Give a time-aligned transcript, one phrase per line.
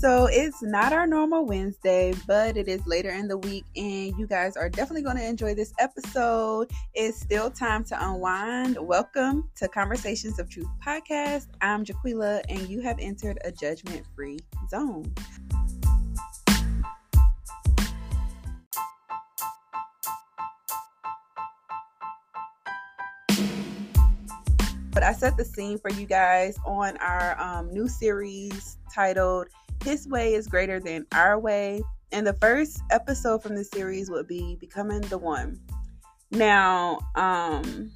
[0.00, 4.26] So it's not our normal Wednesday, but it is later in the week, and you
[4.26, 6.70] guys are definitely going to enjoy this episode.
[6.94, 8.78] It's still time to unwind.
[8.80, 11.48] Welcome to Conversations of Truth podcast.
[11.60, 14.38] I'm Jaquila, and you have entered a judgment free
[14.70, 15.12] zone.
[24.92, 29.48] But I set the scene for you guys on our um, new series titled
[29.84, 31.82] His Way is Greater Than Our Way.
[32.12, 35.58] And the first episode from the series would be Becoming the One.
[36.30, 37.90] Now, um,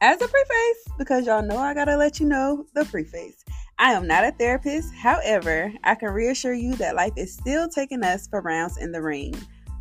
[0.00, 3.44] as a preface, because y'all know I gotta let you know the preface.
[3.78, 4.92] I am not a therapist.
[4.94, 9.02] However, I can reassure you that life is still taking us for rounds in the
[9.02, 9.34] ring.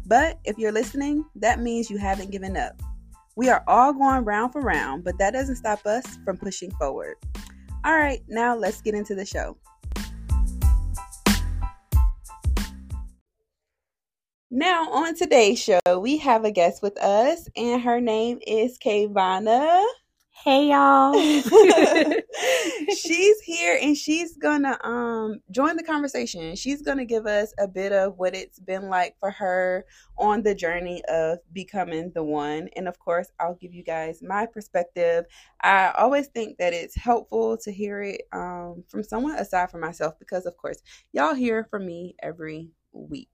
[0.06, 2.82] But if you're listening, that means you haven't given up.
[3.36, 7.16] We are all going round for round, but that doesn't stop us from pushing forward.
[7.84, 9.58] All right, now let's get into the show.
[14.52, 19.84] Now, on today's show, we have a guest with us, and her name is KayVonna.
[20.44, 21.14] Hey y'all.
[22.96, 26.56] she's here and she's gonna um join the conversation.
[26.56, 29.86] She's gonna give us a bit of what it's been like for her
[30.20, 32.70] on the journey of becoming the one.
[32.76, 35.26] And of course, I'll give you guys my perspective.
[35.62, 40.20] I always think that it's helpful to hear it um from someone aside from myself
[40.20, 43.30] because of course y'all hear from me every week.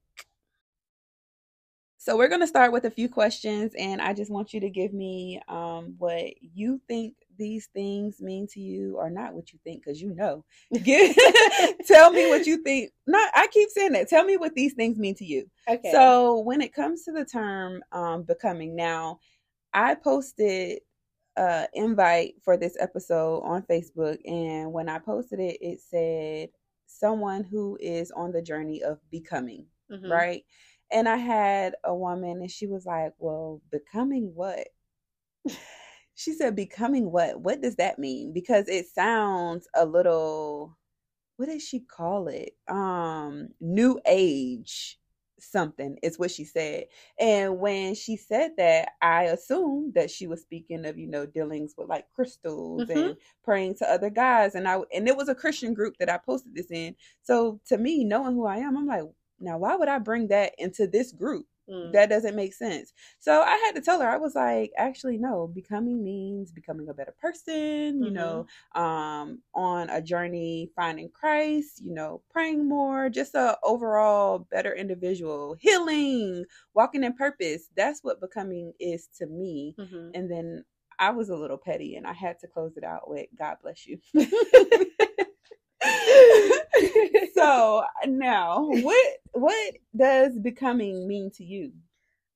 [2.04, 4.72] So we're going to start with a few questions, and I just want you to
[4.72, 9.60] give me um, what you think these things mean to you, or not what you
[9.64, 10.44] think, because you know.
[11.86, 12.90] tell me what you think.
[13.06, 14.10] Not, I keep saying that.
[14.10, 15.48] Tell me what these things mean to you.
[15.70, 15.92] Okay.
[15.92, 19.20] So when it comes to the term um, becoming, now
[19.72, 20.80] I posted
[21.38, 26.50] uh invite for this episode on Facebook, and when I posted it, it said
[26.88, 30.12] someone who is on the journey of becoming, mm-hmm.
[30.12, 30.44] right?
[30.92, 34.68] And I had a woman and she was like, Well, becoming what?
[36.16, 37.40] she said, Becoming what?
[37.42, 38.34] What does that mean?
[38.34, 40.78] Because it sounds a little
[41.38, 42.52] what did she call it?
[42.68, 45.00] Um, new age
[45.42, 46.86] something is what she said.
[47.20, 51.74] And when she said that, I assumed that she was speaking of, you know, dealings
[51.78, 52.98] with like crystals mm-hmm.
[52.98, 54.56] and praying to other guys.
[54.56, 56.96] And I and it was a Christian group that I posted this in.
[57.24, 59.04] So to me, knowing who I am, I'm like,
[59.42, 61.46] now, why would I bring that into this group?
[61.70, 61.94] Mm.
[61.94, 62.92] That doesn't make sense.
[63.20, 66.94] So I had to tell her, I was like, actually, no, becoming means becoming a
[66.94, 68.04] better person, mm-hmm.
[68.04, 74.48] you know, um, on a journey finding Christ, you know, praying more, just a overall
[74.52, 77.70] better individual, healing, walking in purpose.
[77.76, 79.76] That's what becoming is to me.
[79.80, 80.10] Mm-hmm.
[80.14, 80.66] And then
[81.00, 83.88] I was a little petty and I had to close it out with God bless
[83.88, 83.98] you.
[87.36, 91.72] so now what what does becoming mean to you?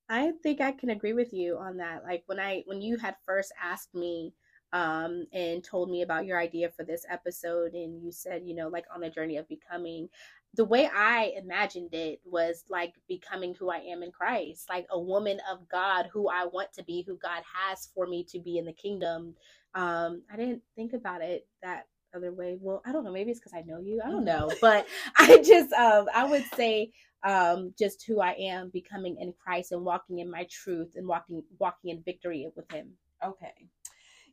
[0.10, 3.16] I think i can agree with you on that like when i when you had
[3.26, 4.34] first asked me
[4.74, 8.68] um and told me about your idea for this episode and you said you know
[8.68, 10.08] like on a journey of becoming
[10.56, 15.00] the way i imagined it was like becoming who i am in christ like a
[15.00, 18.58] woman of god who i want to be who god has for me to be
[18.58, 19.36] in the kingdom.
[19.74, 22.58] Um i didn't think about it that other way.
[22.60, 23.12] Well, I don't know.
[23.12, 24.02] Maybe it's because I know you.
[24.04, 24.26] I don't mm.
[24.26, 24.52] know.
[24.62, 24.88] But
[25.18, 26.92] I just, um, I would say,
[27.24, 31.44] um, just who I am, becoming in Christ and walking in my truth and walking,
[31.60, 32.92] walking in victory with Him.
[33.24, 33.54] Okay.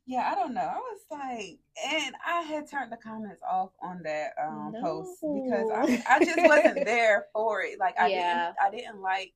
[0.04, 0.60] Yeah, I don't know.
[0.60, 4.82] I was like, and I had turned the comments off on that um, no.
[4.82, 7.78] post because I, I just wasn't there for it.
[7.78, 8.46] Like, I yeah.
[8.46, 9.32] didn't, I didn't like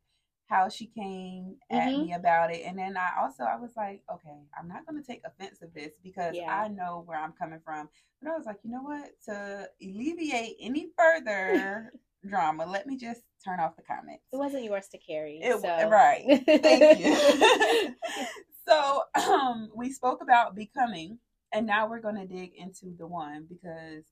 [0.47, 2.03] how she came at mm-hmm.
[2.03, 2.63] me about it.
[2.65, 5.95] And then I also I was like, okay, I'm not gonna take offense of this
[6.03, 6.55] because yeah.
[6.55, 7.89] I know where I'm coming from.
[8.23, 9.11] But I was like, you know what?
[9.27, 11.93] To alleviate any further
[12.29, 14.25] drama, let me just turn off the comments.
[14.33, 15.41] It wasn't yours to carry.
[15.43, 15.89] It, so.
[15.89, 16.43] Right.
[16.47, 17.95] Thank you.
[18.69, 19.03] so
[19.33, 21.19] um we spoke about becoming
[21.53, 24.05] and now we're gonna dig into the one because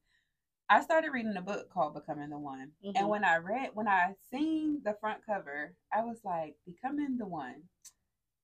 [0.70, 2.70] I started reading a book called Becoming the One.
[2.84, 2.96] Mm-hmm.
[2.96, 7.26] And when I read, when I seen the front cover, I was like, Becoming the
[7.26, 7.64] One.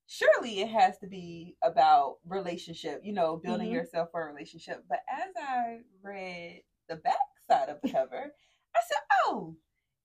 [0.06, 3.76] Surely it has to be about relationship, you know, building mm-hmm.
[3.76, 4.84] yourself for a relationship.
[4.88, 7.14] But as I read the back
[7.48, 8.32] side of the cover,
[8.76, 9.56] I said, Oh,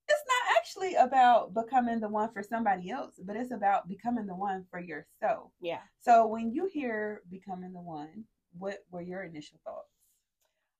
[0.08, 4.36] it's not actually about becoming the one for somebody else, but it's about becoming the
[4.36, 5.52] one for yourself.
[5.60, 5.80] Yeah.
[6.00, 8.26] So when you hear becoming the one,
[8.58, 9.90] what were your initial thoughts?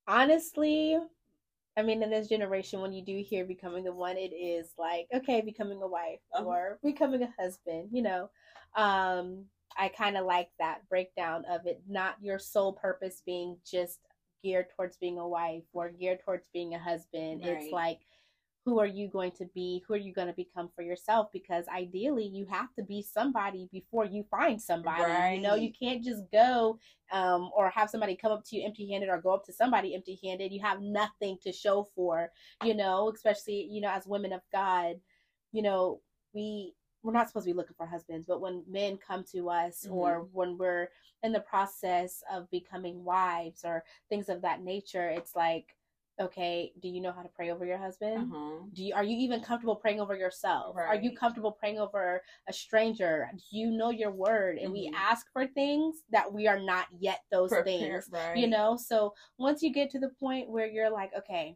[0.08, 0.98] Honestly,
[1.76, 5.08] I mean, in this generation, when you do hear becoming the one, it is like,
[5.14, 6.44] okay, becoming a wife uh-huh.
[6.44, 8.30] or becoming a husband, you know.
[8.76, 9.44] Um,
[9.78, 14.00] I kind of like that breakdown of it, not your sole purpose being just
[14.42, 17.42] geared towards being a wife or geared towards being a husband.
[17.44, 17.58] Right.
[17.62, 18.00] It's like
[18.66, 19.84] who are you going to be?
[19.86, 21.28] Who are you going to become for yourself?
[21.32, 25.04] Because ideally, you have to be somebody before you find somebody.
[25.04, 25.34] Right.
[25.34, 26.76] You know, you can't just go
[27.12, 29.94] um, or have somebody come up to you empty handed or go up to somebody
[29.94, 30.52] empty handed.
[30.52, 32.32] You have nothing to show for,
[32.64, 34.96] you know, especially, you know, as women of God,
[35.52, 36.00] you know,
[36.34, 36.74] we
[37.04, 39.94] we're not supposed to be looking for husbands, but when men come to us mm-hmm.
[39.94, 40.88] or when we're
[41.22, 45.76] in the process of becoming wives or things of that nature, it's like
[46.20, 48.56] okay do you know how to pray over your husband uh-huh.
[48.72, 50.86] do you are you even comfortable praying over yourself right.
[50.86, 54.90] are you comfortable praying over a stranger do you know your word and mm-hmm.
[54.90, 58.36] we ask for things that we are not yet those Prepare, things right.
[58.36, 61.54] you know so once you get to the point where you're like okay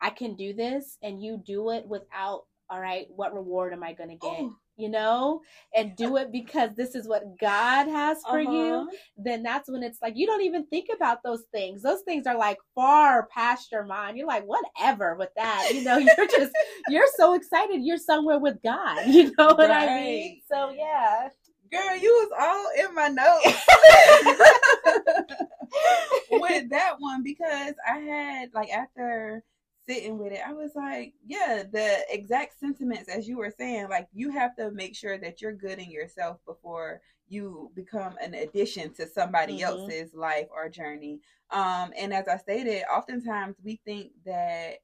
[0.00, 3.92] i can do this and you do it without all right what reward am i
[3.92, 5.40] going to get oh you know,
[5.74, 8.50] and do it because this is what God has for uh-huh.
[8.50, 11.82] you, then that's when it's like you don't even think about those things.
[11.82, 14.16] Those things are like far past your mind.
[14.16, 15.70] You're like, whatever with that.
[15.72, 16.52] You know, you're just
[16.88, 19.06] you're so excited you're somewhere with God.
[19.20, 19.88] You know what right.
[19.88, 20.40] I mean?
[20.50, 21.28] So yeah.
[21.70, 23.44] Girl, you was all in my notes
[26.30, 29.44] with that one because I had like after
[29.88, 33.88] sitting with it, I was like, yeah, the exact sentiments as you were saying.
[33.88, 38.34] Like, you have to make sure that you're good in yourself before you become an
[38.34, 39.80] addition to somebody mm-hmm.
[39.80, 41.20] else's life or journey.
[41.50, 44.78] Um, and as I stated, oftentimes we think that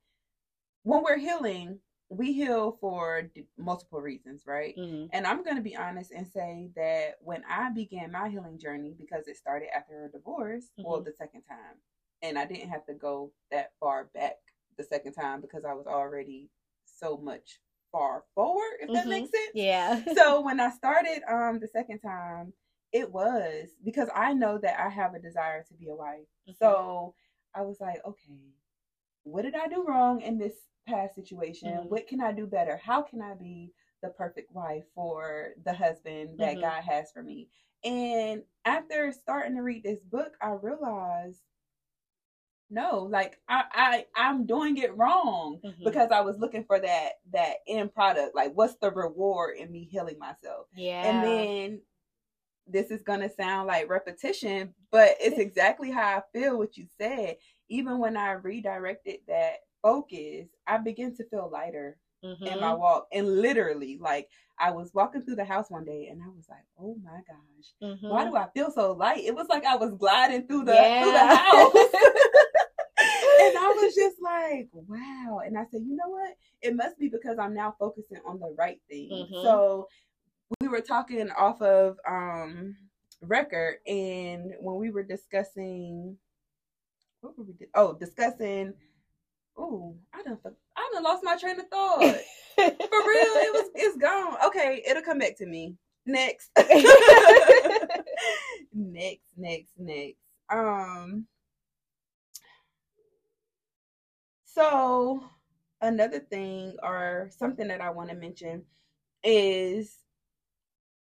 [0.84, 4.76] when we're healing, we heal for d- multiple reasons, right?
[4.76, 5.06] Mm-hmm.
[5.12, 8.94] And I'm going to be honest and say that when I began my healing journey,
[8.96, 10.88] because it started after a divorce, mm-hmm.
[10.88, 11.78] well, the second time,
[12.22, 14.36] and I didn't have to go that far back
[14.76, 16.50] the second time because I was already
[16.84, 17.60] so much
[17.92, 18.94] far forward, if mm-hmm.
[18.94, 19.50] that makes sense.
[19.54, 20.02] Yeah.
[20.14, 22.52] so when I started um the second time,
[22.92, 26.20] it was because I know that I have a desire to be a wife.
[26.48, 26.52] Mm-hmm.
[26.58, 27.14] So
[27.54, 28.54] I was like, okay,
[29.24, 30.54] what did I do wrong in this
[30.86, 31.68] past situation?
[31.68, 31.88] Mm-hmm.
[31.88, 32.80] What can I do better?
[32.82, 36.60] How can I be the perfect wife for the husband that mm-hmm.
[36.60, 37.48] God has for me?
[37.84, 41.40] And after starting to read this book, I realized
[42.70, 45.84] no like i i i'm doing it wrong mm-hmm.
[45.84, 49.88] because i was looking for that that end product like what's the reward in me
[49.90, 51.80] healing myself yeah and then
[52.66, 56.86] this is going to sound like repetition but it's exactly how i feel what you
[56.98, 57.36] said
[57.68, 62.44] even when i redirected that focus i begin to feel lighter mm-hmm.
[62.44, 62.80] in my mm-hmm.
[62.80, 64.28] walk and literally like
[64.58, 67.72] i was walking through the house one day and i was like oh my gosh
[67.82, 68.08] mm-hmm.
[68.08, 71.02] why do i feel so light it was like i was gliding through the yeah.
[71.02, 71.72] through the house
[73.76, 75.40] was just like, wow.
[75.44, 76.36] And I said, you know what?
[76.62, 79.10] It must be because I'm now focusing on the right thing.
[79.10, 79.42] Mm-hmm.
[79.42, 79.88] So
[80.60, 82.76] we were talking off of um
[83.22, 86.16] record and when we were discussing
[87.20, 88.74] what were we di- oh discussing
[89.56, 90.38] oh I don't
[90.76, 92.00] I done lost my train of thought.
[92.00, 94.36] For real, it was it's gone.
[94.46, 95.74] Okay, it'll come back to me.
[96.04, 96.50] Next.
[98.72, 100.18] next, next, next.
[100.48, 100.85] Um
[104.56, 105.22] So,
[105.82, 108.62] another thing or something that I want to mention
[109.22, 109.98] is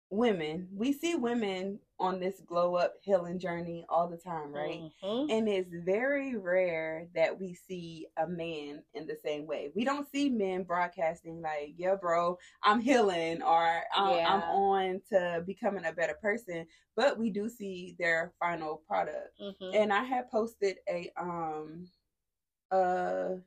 [0.09, 0.67] women.
[0.73, 4.81] We see women on this glow up healing journey all the time, right?
[5.03, 5.29] Mm-hmm.
[5.29, 9.69] And it's very rare that we see a man in the same way.
[9.75, 14.33] We don't see men broadcasting like, "Yeah, bro, I'm healing," or "I'm, yeah.
[14.33, 19.39] I'm on to becoming a better person." But we do see their final product.
[19.39, 19.75] Mm-hmm.
[19.75, 21.85] And I had posted a um
[22.73, 23.37] a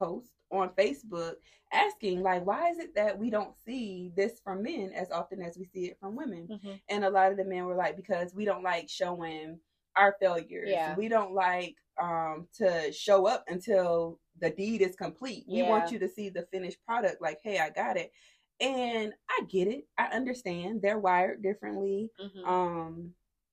[0.00, 1.34] post on Facebook
[1.72, 5.58] asking like why is it that we don't see this from men as often as
[5.58, 6.74] we see it from women mm-hmm.
[6.88, 9.58] and a lot of the men were like because we don't like showing
[9.96, 10.94] our failures yeah.
[10.96, 15.64] we don't like um to show up until the deed is complete yeah.
[15.64, 18.12] we want you to see the finished product like hey i got it
[18.60, 22.48] and i get it i understand they're wired differently mm-hmm.
[22.48, 23.10] um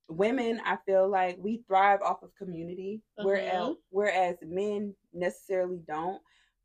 [0.10, 3.28] women i feel like we thrive off of community mm-hmm.
[3.28, 6.22] whereas whereas men necessarily don't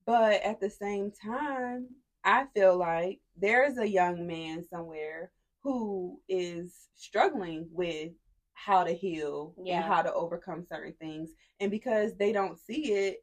[0.06, 1.86] but at the same time
[2.24, 5.30] i feel like there's a young man somewhere
[5.62, 8.10] who is struggling with
[8.54, 9.76] how to heal yeah.
[9.76, 11.30] and how to overcome certain things
[11.60, 13.18] and because they don't see it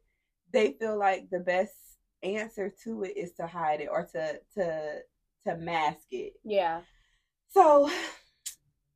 [0.52, 1.74] they feel like the best
[2.22, 4.98] answer to it is to hide it or to to
[5.44, 6.80] to mask it yeah
[7.48, 7.90] so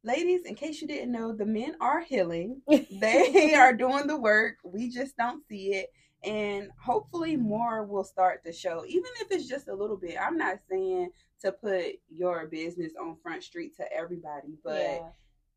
[0.02, 2.62] ladies, in case you didn't know, the men are healing.
[2.90, 4.56] they are doing the work.
[4.64, 5.92] We just don't see it.
[6.22, 10.16] And hopefully, more will start to show, even if it's just a little bit.
[10.20, 11.10] I'm not saying
[11.42, 15.08] to put your business on Front Street to everybody, but yeah.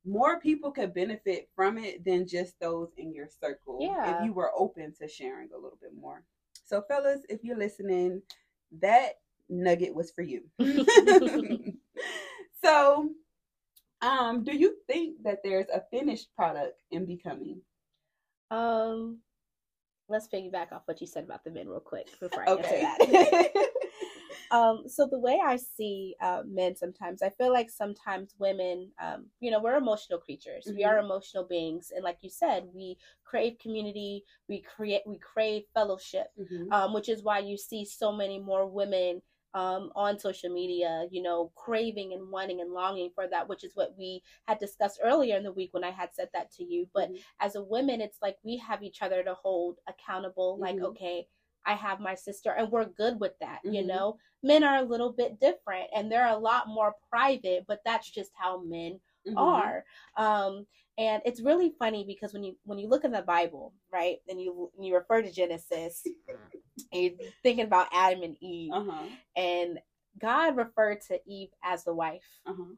[0.05, 3.79] more people could benefit from it than just those in your circle.
[3.81, 4.19] Yeah.
[4.19, 6.23] If you were open to sharing a little bit more.
[6.63, 8.21] So, fellas, if you're listening,
[8.79, 9.19] that
[9.50, 10.43] nugget was for you.
[12.63, 13.09] so,
[14.03, 17.62] um, do you think that there's a finished product in becoming?
[18.51, 19.19] Um,
[20.10, 22.81] let's piggyback off what you said about the men real quick before I Okay.
[22.81, 23.69] answer that.
[24.51, 29.27] um, so the way I see uh, men sometimes, I feel like sometimes women, um,
[29.39, 30.67] you know, we're emotional creatures.
[30.75, 34.24] We are emotional beings, and like you said, we crave community.
[34.50, 36.72] We create, we crave fellowship, Mhm.
[36.72, 39.22] um, which is why you see so many more women
[39.53, 43.75] um, on social media, you know, craving and wanting and longing for that, which is
[43.75, 46.88] what we had discussed earlier in the week when I had said that to you.
[46.93, 47.24] But Mhm.
[47.39, 50.60] as a woman, it's like we have each other to hold accountable.
[50.60, 50.83] Like, Mhm.
[50.83, 51.27] okay,
[51.65, 53.62] I have my sister, and we're good with that.
[53.67, 53.86] You Mhm.
[53.86, 58.10] know, men are a little bit different, and they're a lot more private, but that's
[58.10, 59.74] just how men Mhm.
[59.75, 59.86] are.
[60.17, 60.67] Um,
[60.98, 64.41] and it's really funny because when you when you look in the Bible, right, and
[64.41, 66.03] you and you refer to Genesis,
[66.92, 67.12] and you're
[67.44, 69.03] thinking about Adam and Eve, Uh-huh.
[69.36, 69.80] and
[70.20, 72.24] God referred to Eve as the wife.
[72.46, 72.74] Uh-huh.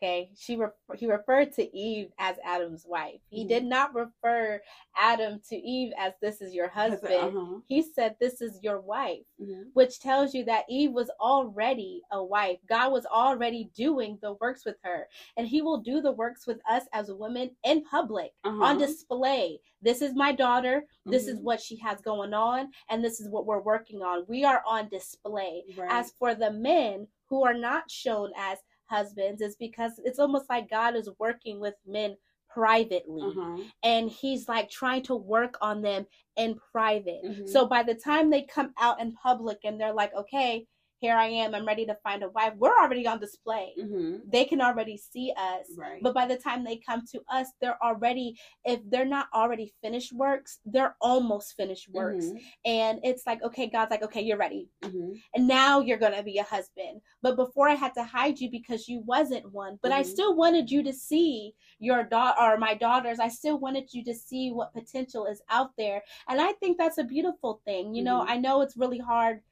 [0.00, 3.20] Okay, she re- he referred to Eve as Adam's wife.
[3.30, 3.48] He Mhm.
[3.48, 4.62] did not refer
[4.96, 7.36] Adam to Eve as this is your husband.
[7.36, 7.60] Uh-huh.
[7.66, 9.70] He said this is your wife, Mhm.
[9.74, 12.60] which tells you that Eve was already a wife.
[12.66, 16.60] God was already doing the works with her, and He will do the works with
[16.68, 18.62] us as a woman in public Uh-huh.
[18.62, 19.60] on display.
[19.82, 20.86] This is my daughter.
[21.06, 21.42] This is Mhm.
[21.42, 24.26] what she has going on, and this is what we're working on.
[24.28, 25.64] We are on display.
[25.76, 25.90] Right.
[25.90, 30.70] As for the men who are not shown as husbands, is because it's almost like
[30.70, 32.16] God is working with men
[32.48, 33.58] privately uh-huh.
[33.82, 37.22] and he's like trying to work on them in private.
[37.24, 37.48] Mhm.
[37.48, 40.66] So by the time they come out in public and they're like, okay,
[41.00, 43.74] here I am, I'm ready to find a wife, we're already on display.
[43.78, 44.22] Mhm.
[44.30, 45.66] They can already see us.
[45.76, 46.02] Right.
[46.02, 50.12] But by the time they come to us, they're already, if they're not already finished
[50.12, 52.26] works, they're almost finished works.
[52.26, 52.42] Mhm.
[52.64, 54.68] And it's like, okay, God's like, okay, you're ready.
[54.82, 55.20] Mhm.
[55.34, 57.00] And now you're going to be a husband.
[57.22, 59.78] But before I had to hide you because you wasn't one.
[59.82, 60.06] But I Mhm.
[60.06, 63.20] still wanted you to see your daughter or my daughters.
[63.20, 66.02] I still wanted you to see what potential is out there.
[66.28, 67.94] And I think that's a beautiful thing.
[67.94, 68.28] You know, Mhm.
[68.28, 69.42] I know it's really hard.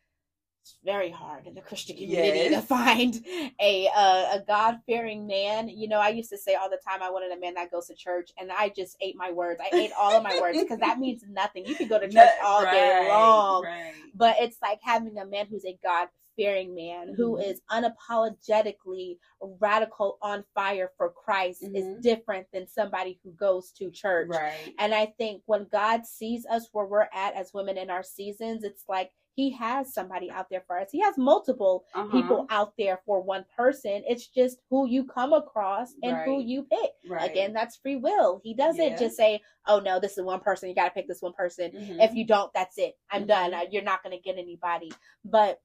[0.67, 3.25] It's very hard in the Christian community to find
[3.61, 5.69] a uh, a God fearing man.
[5.69, 7.87] You know, I used to say all the time I wanted a man that goes
[7.87, 9.61] to church, and I just ate my words.
[9.63, 11.67] I ate all of my words because that means nothing.
[11.67, 13.93] You could go to church Nut- all day long, Right.
[14.17, 17.49] but it's like having a man who's a God fearing man who Mhm.
[17.49, 19.19] is unapologetically
[19.61, 22.03] radical on fire for Christ is Mhm.
[22.03, 24.29] different than somebody who goes to church.
[24.31, 24.75] Right.
[24.81, 28.65] And I think when God sees us where we're at as women in our seasons,
[28.65, 30.89] it's like he has somebody out there for us.
[30.91, 32.11] He has multiple Uh-huh.
[32.11, 34.03] people out there for one person.
[34.09, 36.93] It's just who you come across and who you pick.
[37.07, 37.31] Right.
[37.31, 38.41] Again, that's free will.
[38.43, 38.97] He doesn't Yeah.
[38.97, 40.71] just say, "Oh no, this is one person.
[40.71, 42.03] You got to pick this one person." Mhm.
[42.03, 42.99] If you don't, that's it.
[43.11, 43.29] I'm Mhm.
[43.29, 43.55] done.
[43.71, 44.91] You're not going to get anybody.
[45.25, 45.61] But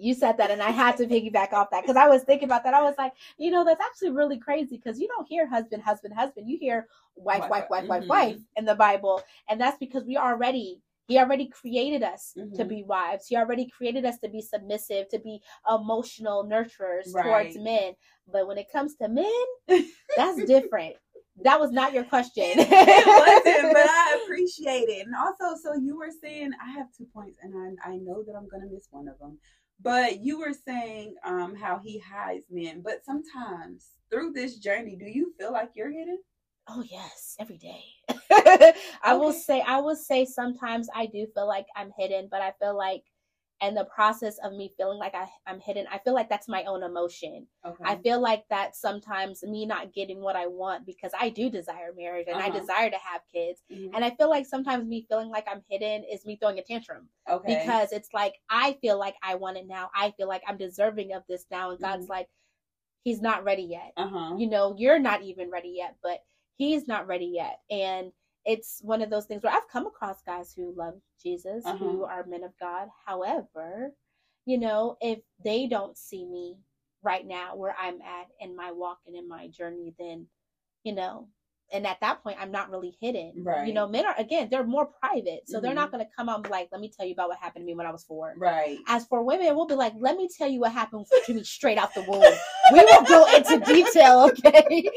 [0.00, 2.62] you said that, and I had to piggyback off that because I was thinking about
[2.62, 2.74] that.
[2.74, 6.14] I was like, you know, that's actually really crazy because you don't hear husband, husband,
[6.14, 6.48] husband.
[6.48, 8.08] You hear wife, Wife, wife, wife, wife, mhm.
[8.08, 10.80] wife in the Bible, and that's because we already.
[11.08, 12.68] He already created us to Mhm.
[12.68, 13.26] be wives.
[13.26, 17.24] He already created us to be submissive, to be emotional nurturers Right.
[17.24, 17.94] towards men.
[18.26, 19.44] But when it comes to men,
[20.16, 20.96] that's different.
[21.42, 22.44] That was not your question.
[22.58, 25.06] it wasn't, but I appreciate it.
[25.06, 28.34] And also, so you were saying I have two points, and I I know that
[28.36, 29.38] I'm gonna miss one of them.
[29.80, 35.06] But you were saying um how he hides men, but sometimes through this journey, do
[35.06, 36.18] you feel like you're hidden?
[36.68, 37.84] Oh yes, every day.
[39.02, 42.52] I will say I will say sometimes I do feel like I'm hidden, but I
[42.60, 43.04] feel like
[43.60, 46.62] in the process of me feeling like I, I'm hidden, I feel like that's my
[46.64, 47.46] own emotion.
[47.66, 47.84] Okay.
[47.84, 51.92] I feel like that sometimes me not getting what I want because I do desire
[51.96, 52.60] marriage and I Uh-huh.
[52.60, 53.62] desire to have kids.
[53.72, 53.90] Mhm.
[53.94, 57.08] And I feel like sometimes me feeling like I'm hidden is me throwing a tantrum
[57.28, 57.64] okay.
[57.64, 59.90] because it's like I feel like I want it now.
[59.94, 61.70] I feel like I'm deserving of this now.
[61.70, 62.10] And God's Mhm.
[62.10, 62.28] like,
[63.04, 64.34] He's not ready yet uh huh.
[64.36, 66.24] you know you're not even ready yet but
[66.58, 68.12] he's not ready yet and
[68.46, 72.04] it's one of those things where i've come across guys who love jesus who Uh-huh.
[72.06, 73.92] are men of god however
[74.46, 76.58] you know if they don't see me
[77.02, 80.26] right now where i'm at in my walk and in my journey then
[80.84, 81.28] you know
[81.72, 83.66] and at that point i'm not really hidden Right.
[83.66, 85.76] you know men are again they're more private so they're Mhm.
[85.76, 87.62] not going to come out and be like let me tell you about what happened
[87.62, 88.78] to me when i was four Right.
[88.88, 91.76] as for women, we'll be like, let me tell you what happened to me straight
[91.78, 92.24] out the womb.
[92.72, 94.88] we will go into detail, okay?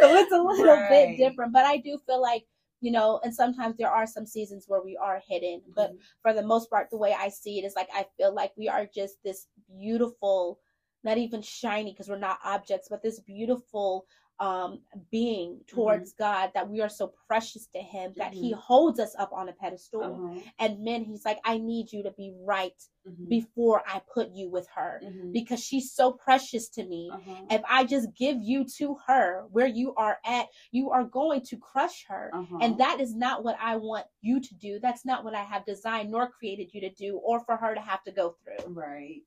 [0.00, 0.88] so it's a little Right.
[0.88, 2.44] bit different, but I do feel like,
[2.80, 5.98] you know, and sometimes there are some seasons where we are hidden, but Mhm.
[6.22, 8.68] for the most part, the way I see it is like I feel like we
[8.68, 10.60] are just this beautiful,
[11.04, 14.06] not even shiny because we're not objects, but this beautiful
[14.40, 14.80] um
[15.10, 18.58] being towards God that we are so precious to him that he Mhm.
[18.58, 20.02] holds us up on a pedestal.
[20.02, 20.40] Uh-huh.
[20.60, 23.28] And men, he's like, I need you to be right Mhm.
[23.28, 25.32] before I put you with her Mhm.
[25.32, 27.10] because she's so precious to me.
[27.12, 27.46] Uh-huh.
[27.50, 31.56] If I just give you to her where you are at, you are going to
[31.56, 32.30] crush her.
[32.32, 32.58] Uh-huh.
[32.60, 34.78] And that is not what I want you to do.
[34.78, 37.80] That's not what I have designed nor created you to do or for her to
[37.80, 38.72] have to go through.
[38.72, 39.22] Right.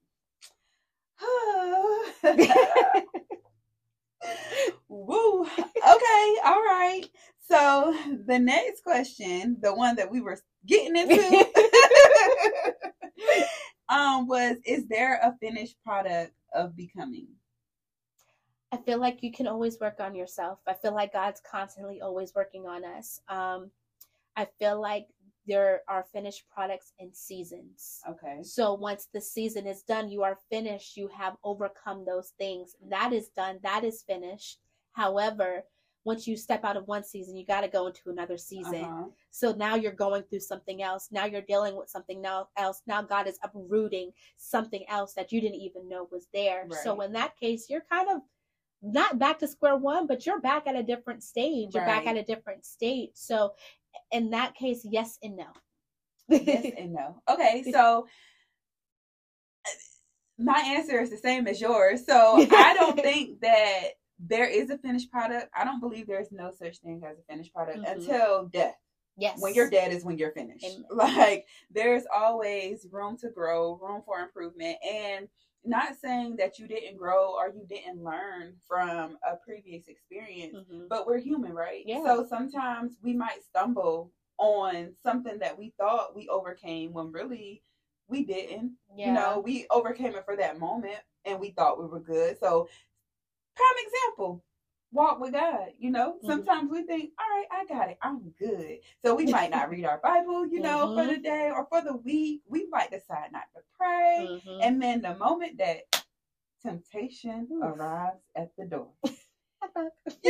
[4.87, 5.43] Woo.
[5.43, 6.35] Okay.
[6.45, 7.03] All right.
[7.47, 7.95] So
[8.27, 11.19] the next question, the one that we were getting into,
[13.89, 17.27] um, was is there a finished product of becoming?
[18.71, 20.59] I feel like you can always work on yourself.
[20.65, 23.19] I feel like God's constantly always working on us.
[23.27, 23.69] Um,
[24.37, 25.07] I feel like
[25.47, 27.99] there are finished products in seasons.
[28.07, 28.39] Okay.
[28.43, 30.97] So once the season is done, you are finished.
[30.97, 32.75] You have overcome those things.
[32.89, 33.59] That is done.
[33.63, 34.59] That is finished.
[34.93, 35.63] However,
[36.03, 38.83] once you step out of one season, you got to go into another season.
[38.83, 39.03] Uh-huh.
[39.29, 41.09] So now you're going through something else.
[41.11, 42.81] Now you're dealing with something now else.
[42.87, 46.65] Now God is uprooting something else that you didn't even know was there.
[46.83, 48.21] So in that case, you're kind of
[48.81, 51.75] not back to square one, but you're back at a different stage.
[51.75, 53.11] You're back at a different state.
[53.15, 53.53] So
[54.11, 55.47] in that case, yes and no.
[56.29, 57.21] yes and no.
[57.29, 58.07] Okay, so
[60.37, 62.05] my answer is the same as yours.
[62.05, 63.81] So I don't think that
[64.19, 65.49] there is a finished product.
[65.55, 67.91] I don't believe there's no such thing as a finished product Mhm.
[67.91, 68.75] until death.
[69.17, 69.39] yes.
[69.41, 70.65] When you're dead is when you're finished.
[70.65, 70.85] Amen.
[70.91, 75.27] Like there's always room to grow, room for improvement, and
[75.63, 80.89] not saying that you didn't grow or you didn't learn from a previous experience Mhm.
[80.89, 81.83] but we're human, right?
[81.85, 82.03] Yeah.
[82.03, 87.61] So sometimes we might stumble on something that we thought we overcame when really
[88.07, 88.75] we didn't.
[88.95, 89.07] Yeah.
[89.07, 92.39] You know, we overcame it for that moment and we thought we were good.
[92.39, 92.67] So,
[93.55, 94.43] prime example,
[94.91, 95.73] walk with God.
[95.77, 96.25] You know, Mhm.
[96.25, 98.79] sometimes we think, all right, I got it, I'm good.
[99.03, 101.15] So, we might not read our Bible, you know, for Mhm.
[101.15, 102.41] the day or for the week.
[102.47, 104.27] We might decide not to pray.
[104.45, 104.59] Mhm.
[104.61, 106.03] And then the moment that
[106.61, 108.93] temptation arrives at the door,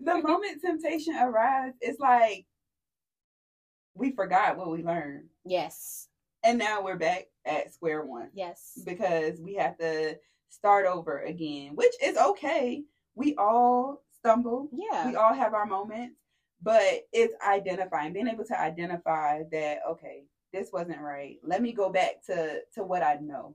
[0.00, 2.46] the moment temptation arrives, it's like
[3.94, 5.28] we forgot what we learned.
[5.44, 6.08] yes.
[6.44, 8.78] And now we're back at square one Yes.
[8.84, 10.16] because we have to
[10.50, 12.84] start over again, which is okay.
[13.14, 15.08] We all stumble, Yeah.
[15.08, 16.16] we all have our moments,
[16.62, 21.38] but it's identifying, being able to identify that, okay, this wasn't right.
[21.42, 23.54] Let me go back to to what I know.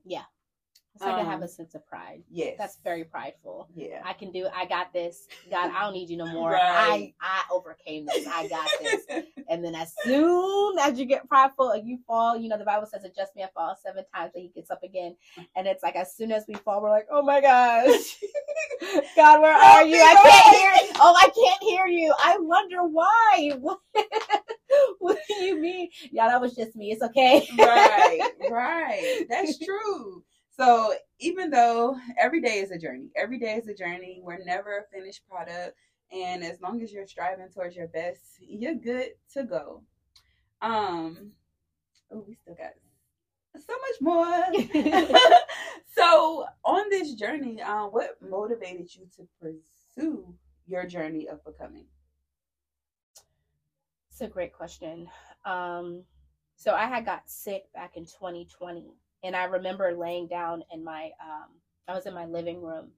[0.96, 2.22] It's like I have Um, a sense of pride.
[2.30, 2.56] Yes.
[2.58, 3.68] That's very prideful.
[3.76, 4.02] yeah.
[4.06, 4.48] I can do.
[4.54, 5.28] I got this.
[5.50, 6.52] God, I don't need you no more.
[6.52, 6.62] Right.
[6.62, 8.28] I I overcame this.
[8.28, 9.02] I got this.
[9.50, 12.86] And then as soon as you get prideful and you fall, you know the Bible
[12.86, 15.16] says, "Adjust me, I fall seven times, and He gets up again."
[15.56, 18.20] And it's like as soon as we fall, we're like, "Oh my gosh,
[19.16, 19.98] God, where are you?
[20.00, 20.88] I Lord." can't hear.
[20.90, 20.94] you.
[21.00, 22.14] Oh, I can't hear you.
[22.20, 23.52] I wonder why.
[23.62, 23.80] What,
[25.00, 25.90] what do you mean?
[26.12, 26.92] Yeah, that was just me.
[26.92, 27.48] It's okay.
[27.60, 29.26] right, right.
[29.30, 30.24] That's true.
[30.56, 34.22] So even though every day is a journey, every day is a journey.
[34.22, 35.76] We're never a finished product,
[36.12, 39.82] and as long as you're striving towards your best, you're good to go.
[40.62, 41.32] Um,
[42.12, 42.74] oh, we still got
[43.60, 45.20] so much more.
[45.96, 50.36] so on this journey, um, what motivated you to pursue
[50.68, 51.86] your journey of becoming?
[54.12, 55.08] It's a great question.
[55.46, 56.04] Um,
[56.56, 61.12] so I had got sick back in 2020, and I remember laying down in my,
[61.22, 61.50] um,
[61.88, 62.92] I was in my living room,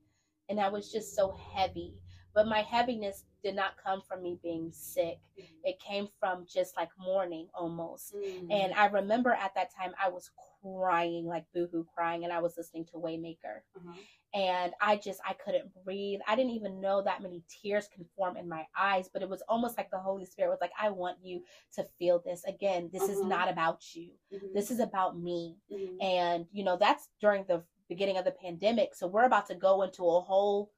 [0.49, 1.93] and I was just so heavy.
[2.33, 5.19] But my heaviness did not come from me being sick.
[5.63, 8.13] It came from just like mourning almost.
[8.51, 10.29] And I remember at that time I was
[10.73, 13.93] crying, like boohoo crying, and I was listening to Waymaker Uh-huh.
[14.33, 16.19] and I just I couldn't breathe.
[16.27, 19.41] I didn't even know that many tears can form in my eyes, but it was
[19.47, 21.41] almost like the Holy Spirit was like, I want you
[21.75, 22.89] to feel this again.
[22.91, 23.27] This is Uh-huh.
[23.29, 24.11] not about you.
[24.33, 24.53] Mhm.
[24.53, 25.57] This is about me.
[25.71, 26.03] Mhm.
[26.03, 28.95] And you know, that's during the beginning of the pandemic.
[28.95, 30.71] So we're about to go into a whole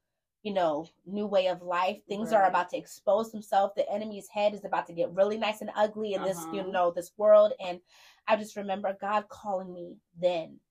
[0.47, 1.97] you know, new way of life.
[2.07, 3.73] Things are about to expose themselves.
[3.75, 6.71] The enemy's head is about to get really nice and ugly in this, you Uh-huh.
[6.71, 7.51] know, this world.
[7.59, 7.81] And
[8.29, 10.61] I just remember God calling me then.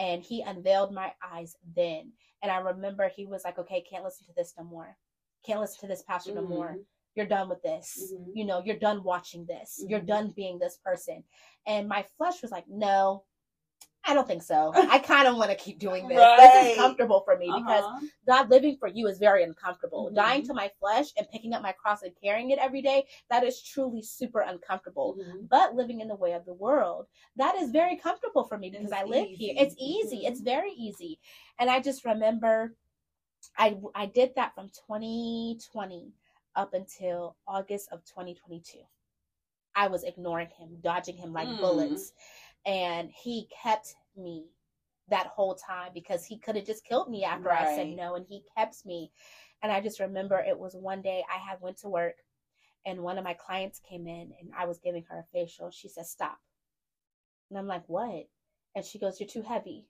[0.00, 2.10] And he unveiled my eyes then.
[2.42, 4.96] And I remember he was like, okay, can't listen to this no more.
[5.46, 6.72] Can't listen to this pastor no more.
[6.72, 6.84] Mhm.
[7.14, 8.12] You're done with this.
[8.12, 8.32] Mhm.
[8.34, 9.84] You know, you're done watching this.
[9.86, 10.06] You're Mhm.
[10.06, 11.22] done being this person.
[11.66, 13.26] And my flesh was like, no,
[14.04, 14.72] I don't think so.
[14.74, 16.26] I kind of want to keep doing this.
[16.38, 18.00] This is comfortable for me because Uh-huh.
[18.26, 20.10] God living for you is very uncomfortable.
[20.10, 20.14] Mhm.
[20.14, 23.44] Dying to my flesh and picking up my cross and carrying it every day, that
[23.44, 25.16] is truly super uncomfortable.
[25.18, 25.48] Mhm.
[25.48, 28.86] But living in the way of the world, that is very comfortable for me because
[28.86, 29.46] it's I live easy.
[29.46, 29.54] here.
[29.58, 30.22] It's easy.
[30.24, 30.28] Mhm.
[30.30, 31.20] It's very easy.
[31.58, 32.74] And I just remember
[33.56, 36.12] I I did that from 2020
[36.56, 38.80] up until August of 2022.
[39.74, 41.60] I was ignoring him, dodging him like Mm.
[41.60, 42.12] bullets,
[42.66, 44.46] and he kept me
[45.08, 48.26] that whole time because he could have just killed me after I said no, and
[48.28, 49.10] he kept me.
[49.62, 52.16] And I just remember it was one day I had went to work,
[52.86, 55.70] and one of my clients came in, and I was giving her a facial.
[55.70, 56.38] She said, "Stop,"
[57.50, 58.28] and I'm like, "What?"
[58.74, 59.86] And she goes, "You're too heavy."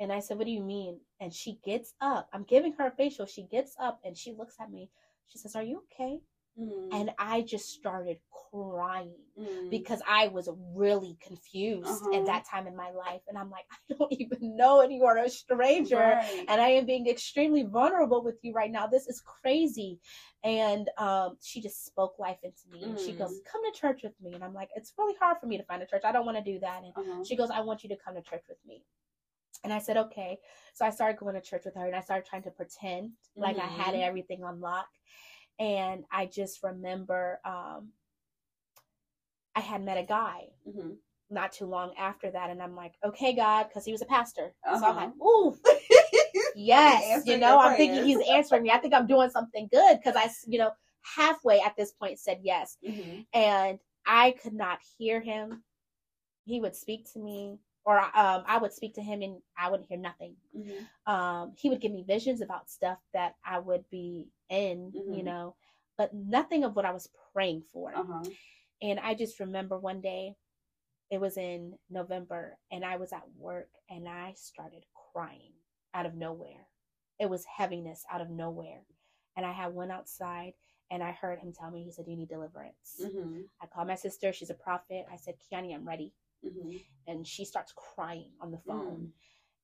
[0.00, 1.00] And I said, What do you mean?
[1.20, 2.28] And she gets up.
[2.32, 3.26] I'm giving her a facial.
[3.26, 4.90] She gets up and she looks at me.
[5.28, 6.20] She says, Are you okay?
[6.58, 6.88] Mm.
[6.92, 8.18] And I just started
[8.50, 9.70] crying Mm.
[9.70, 12.18] because I was really confused Uh-huh.
[12.18, 13.22] at that time in my life.
[13.28, 15.96] And I'm like, I don't even know, and you are a stranger.
[15.96, 16.44] Right.
[16.48, 18.86] And I am being extremely vulnerable with you right now.
[18.88, 20.00] This is crazy.
[20.42, 22.82] And um, she just spoke life into me.
[22.84, 23.18] And she Mm.
[23.18, 24.34] goes, Come to church with me.
[24.34, 26.02] And I'm like, It's really hard for me to find a church.
[26.04, 26.82] I don't want to do that.
[26.82, 27.24] And Uh-huh.
[27.24, 28.82] she goes, I want you to come to church with me.
[29.64, 30.38] And I said, okay.
[30.74, 33.58] So I started going to church with her and I started trying to pretend like
[33.58, 34.02] I had Mhm.
[34.02, 34.88] everything on lock.
[35.58, 37.92] And I just remember um,
[39.54, 40.98] I had met a guy Mhm.
[41.30, 42.50] not too long after that.
[42.50, 44.54] And I'm like, okay, God, because he was a pastor.
[44.64, 44.94] So I'm Uh-huh.
[44.94, 45.58] like, ooh,
[46.54, 47.26] yes.
[47.26, 48.70] You know, I'm thinking he's answering me.
[48.70, 50.70] I think I'm doing something good because I, you know,
[51.02, 53.26] halfway at this point said yes Mhm.
[53.32, 55.64] and I could not hear him.
[56.44, 59.88] He would speak to me, or um, I would speak to him, and I wouldn't
[59.88, 60.36] hear nothing.
[60.56, 60.88] Mhm.
[61.06, 65.24] Um, he would give me visions about stuff that I would be in, you Mhm.
[65.24, 65.56] know,
[65.96, 67.94] but nothing of what I was praying for.
[67.94, 68.24] Uh-huh.
[68.82, 70.36] And I just remember one day,
[71.10, 75.52] it was in November, and I was at work, and I started crying
[75.94, 76.68] out of nowhere.
[77.18, 78.84] It was heaviness out of nowhere,
[79.36, 80.54] and I had went outside.
[80.90, 82.96] And I heard him tell me, he said, You need deliverance.
[82.98, 83.46] Mhm.
[83.60, 84.32] I called my sister.
[84.32, 85.04] She's a prophet.
[85.12, 86.14] I said, Kiani, I'm ready.
[86.42, 86.82] Mhm.
[87.06, 88.64] And she starts crying on the Mm.
[88.64, 89.12] phone.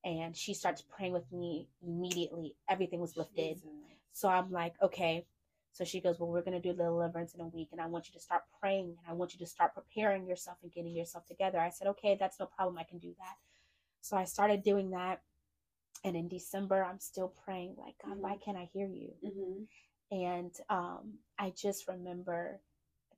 [0.03, 2.55] And she starts praying with me immediately.
[2.69, 3.55] Everything was lifted.
[3.55, 3.69] Jesus.
[4.15, 5.27] So I'm like, okay.
[5.73, 7.69] So she goes, Well, we're going to do the deliverance in a week.
[7.73, 8.87] And I want you to start praying.
[8.87, 11.59] And I want you to start preparing yourself and getting yourself together.
[11.59, 12.79] I said, Okay, that's no problem.
[12.79, 13.35] I can do that.
[14.01, 15.21] So I started doing that.
[16.05, 19.11] And in December, I'm still praying, like, God, why can't I hear you?
[19.25, 19.67] Mhm.
[20.11, 22.61] And um, I just remember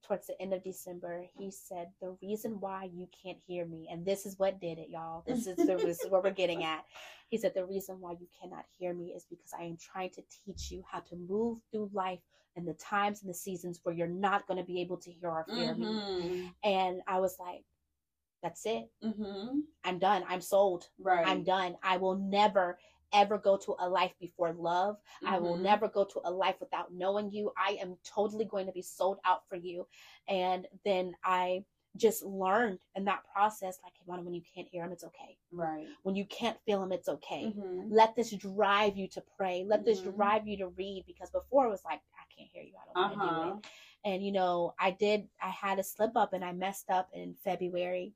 [0.07, 4.05] towards the end of December, he said, The reason why you can't hear me, and
[4.05, 5.23] this is what did it, y'all.
[5.27, 6.85] This is, the, this is what we're getting at.
[7.29, 10.23] He said, The reason why you cannot hear me is because I am trying to
[10.45, 12.19] teach you how to move through life
[12.55, 15.29] and the times and the seasons where you're not going to be able to hear
[15.29, 15.85] or fear me.
[15.85, 16.53] Mhm.
[16.63, 17.63] And I was like,
[18.43, 18.89] That's it.
[19.03, 19.63] Mhm.
[19.83, 20.23] I'm done.
[20.27, 20.89] I'm sold.
[20.99, 21.27] Right.
[21.27, 21.77] I'm done.
[21.83, 22.79] I will never,
[23.13, 24.97] ever go to a life before love.
[25.25, 25.61] I will Mhm.
[25.61, 27.53] never go to a life without knowing you.
[27.57, 29.87] I am totally going to be sold out for you.
[30.27, 31.65] And then I
[31.95, 35.37] just learned in that process, like, Ivana, when you can't hear him, it's okay.
[35.51, 35.87] Right.
[36.03, 37.45] When you can't feel him, it's okay.
[37.55, 37.87] Mhm.
[37.89, 39.63] Let this drive you to pray.
[39.63, 40.15] Let this Mhm.
[40.15, 42.73] drive you to read because before it was like, I can't hear you.
[42.77, 43.43] I don't want to Uh-huh.
[43.53, 43.65] do it.
[44.03, 47.33] And, you know, I did, I had a slip up and I messed up in
[47.35, 48.13] February.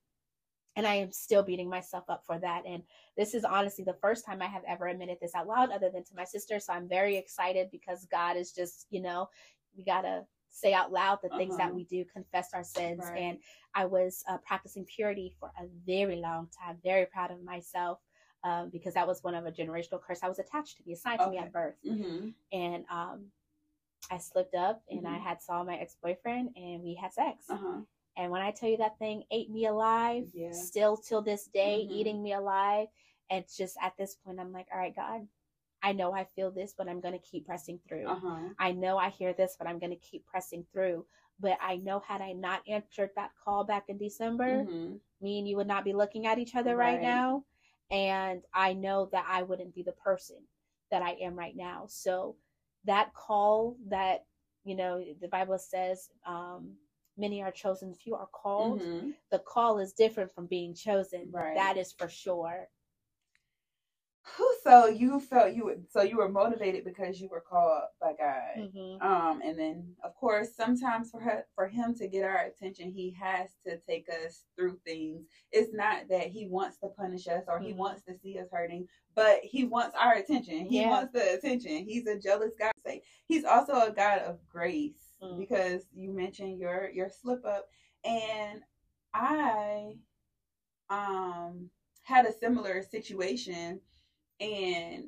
[0.76, 2.64] And I am still beating myself up for that.
[2.66, 2.84] And
[3.18, 6.04] this is honestly the first time I have ever admitted this out loud, other than
[6.06, 6.60] to my sister.
[6.60, 9.30] So I'm very excited because God is just, you know,
[9.76, 11.76] we got to say out loud the things that Uh-huh.
[11.76, 13.00] we do, confess our sins.
[13.12, 13.20] Right.
[13.22, 13.38] And
[13.74, 18.00] I was uh, practicing purity for a very long time, very proud of myself.
[18.44, 21.20] Um, because that was one of a generational curse I was attached to be assigned
[21.20, 22.34] to me at birth Mhm.
[22.52, 23.32] and um,
[24.10, 25.22] I slipped up and I Mhm.
[25.22, 27.48] had saw my ex boyfriend and we had sex.
[27.52, 27.82] Uh-huh.
[28.18, 30.52] And when I tell you that thing ate me alive, Yeah.
[30.54, 31.92] still till this day, Mhm.
[31.92, 32.88] eating me alive.
[33.30, 35.28] And just at this point, I'm like, all right, God,
[35.82, 38.08] I know I feel this, but I'm going to keep pressing through.
[38.08, 38.50] Uh-huh.
[38.60, 41.06] I know I hear this, but I'm going to keep pressing through.
[41.40, 45.00] But I know had I not answered that call back in December, Mhm.
[45.22, 47.02] me and you would not be looking at each other right, Right.
[47.02, 47.46] now.
[47.90, 50.48] And I know that I wouldn't be the person
[50.92, 51.88] that I am right now.
[51.88, 52.36] So
[52.84, 54.26] that call that,
[54.64, 56.78] you know, the Bible says, um,
[57.18, 58.82] many are chosen, few are called.
[58.82, 59.16] Mhm.
[59.30, 61.30] The call is different from being chosen.
[61.32, 61.56] Right.
[61.56, 62.70] That is for sure.
[64.38, 68.14] Whew, So you felt you were so you were motivated because you were called by
[68.14, 68.70] God.
[68.72, 72.92] hmm Um, and then of course, sometimes for her, for him to get our attention,
[72.92, 75.26] he has to take us through things.
[75.52, 77.78] It's not that he wants to punish us or he Mhm.
[77.78, 80.66] wants to see us hurting, but he wants our attention.
[80.66, 80.90] He Yeah.
[80.92, 81.84] wants the attention.
[81.86, 82.74] He's a jealous God.
[82.86, 85.38] Say he's also a God of grace Mm.
[85.38, 87.68] because you mentioned your your slip up,
[88.04, 88.62] and
[89.14, 89.98] I
[90.90, 91.70] um
[92.04, 93.80] had a similar situation
[94.40, 95.06] and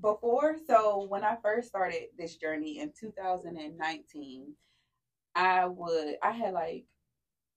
[0.00, 4.54] before so when i first started this journey in 2019
[5.34, 6.84] i would i had like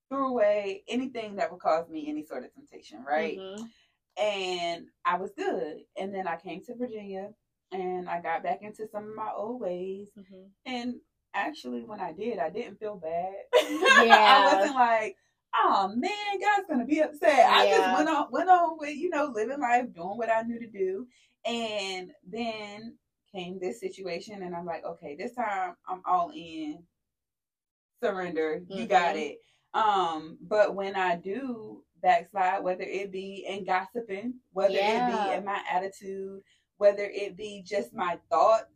[0.10, 3.70] threw away anything that would cause me any sort of temptation right Mhm.
[4.18, 7.34] and i was good and then i came to virginia
[7.72, 10.08] and I got back into some of my old ways.
[10.18, 10.44] Mm-hmm.
[10.66, 10.96] And
[11.38, 13.34] actually, when I did, I didn't feel bad.
[14.06, 14.18] Yeah.
[14.30, 15.16] I wasn't like,
[15.56, 17.48] oh man, God's gonna be upset.
[17.50, 20.60] I just went on, went on with you know living life, doing what I knew
[20.60, 21.08] to do,
[21.46, 22.96] and then
[23.34, 26.84] came this situation, and I'm like, okay, this time I'm all in.
[28.04, 29.22] Surrender, you got Mhm.
[29.32, 29.42] it.
[29.74, 35.44] Um, but when I do backslide, whether it be in gossiping, whether it be in
[35.46, 36.42] my attitude,
[36.78, 38.72] whether it be just my thoughts,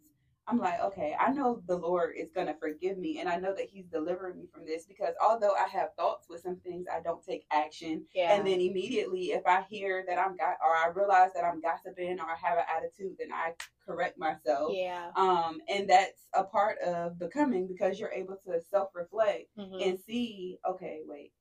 [0.52, 3.70] I'm like, okay, I know the Lord is gonna forgive me, and I know that
[3.72, 7.24] He's delivering me from this because although I have thoughts with some things, I don't
[7.24, 8.36] take action, Yeah.
[8.36, 12.20] and then immediately, if I hear that I'm got or I realize that I'm gossiping
[12.20, 13.54] or I have an attitude, then I
[13.86, 14.74] correct myself.
[14.74, 15.12] yeah.
[15.16, 19.82] Um, and that's a part of becoming because you're able to self reflect Mhm.
[19.82, 21.32] and see, okay, wait,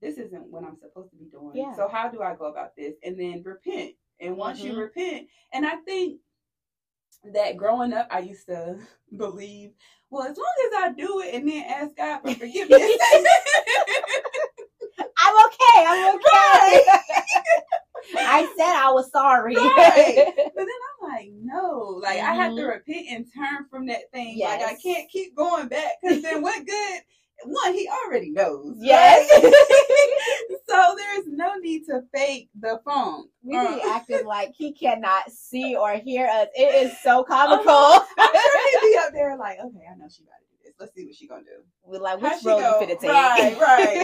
[0.00, 1.56] this isn't what I'm supposed to be doing.
[1.56, 1.74] Yeah.
[1.76, 2.94] So how do I go about this?
[3.02, 3.94] And then repent.
[4.20, 4.78] And once you Mhm.
[4.78, 6.20] repent, and I think
[7.32, 8.78] that growing up, I used to
[9.16, 9.72] believe,
[10.10, 12.82] well, as long as I do it and then ask God for forgiveness.
[15.18, 15.84] I'm okay.
[15.86, 16.84] I'm okay.
[18.16, 19.56] I said I was sorry.
[19.56, 20.32] Right.
[20.36, 22.68] But then I'm like, no, like I have to mm-hmm.
[22.68, 24.38] repent and turn from that thing.
[24.38, 27.00] Like I can't keep going back because then what good?
[27.44, 28.76] One, he already knows.
[28.78, 29.28] Yes.
[29.42, 30.58] right?
[30.68, 33.28] so there's no need to fake the phone.
[33.42, 36.48] we be acting like he cannot see or hear us.
[36.54, 37.64] It is so comical.
[38.18, 40.74] I'm sure he'd be up there like, okay, I know she got to do this.
[40.80, 41.62] Let's see what she gonna do.
[41.84, 42.80] We're like, which road go?
[42.80, 43.10] you finna take?
[43.10, 43.58] Right,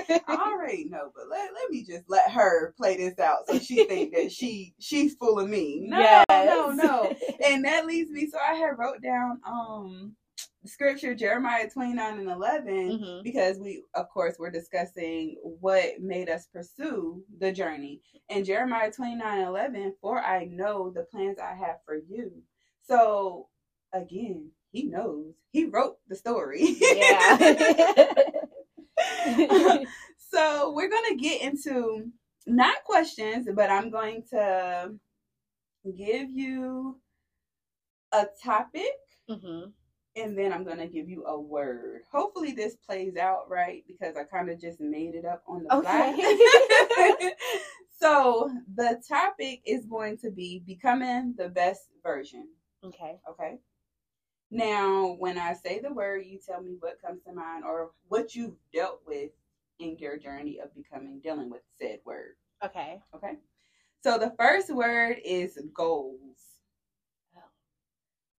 [0.08, 0.22] right.
[0.28, 3.84] I already know, but let, let me just let her play this out so she
[3.86, 5.86] think that she she's of me.
[5.88, 6.24] No, Yes.
[6.30, 7.14] no, no.
[7.44, 10.14] and that leads me so i had wrote down um
[10.66, 13.22] scripture jeremiah 29 and 11 Mhm.
[13.24, 19.38] because we of course were discussing what made us pursue the journey and jeremiah 29
[19.38, 22.42] and 11 for i know the plans i have for you
[22.82, 23.48] so
[23.94, 27.38] again he knows he wrote the story Yeah.
[30.30, 32.10] so we're going to get into
[32.46, 34.94] not questions but i'm going to
[35.96, 36.98] give you
[38.12, 38.92] a topic
[39.28, 39.72] Mhm.
[40.22, 42.02] And then I'm gonna give you a word.
[42.12, 45.82] Hopefully this plays out right because I kind of just made it up on the
[45.82, 47.32] fly.
[48.00, 52.48] so the topic is going to be becoming the best version.
[52.84, 53.18] Okay.
[53.28, 53.58] Okay.
[54.50, 58.34] Now, when I say the word, you tell me what comes to mind or what
[58.34, 59.30] you've dealt with
[59.78, 62.34] in your journey of becoming, dealing with said word.
[62.64, 63.00] Okay.
[63.14, 63.34] Okay.
[64.02, 66.18] So the first word is goals.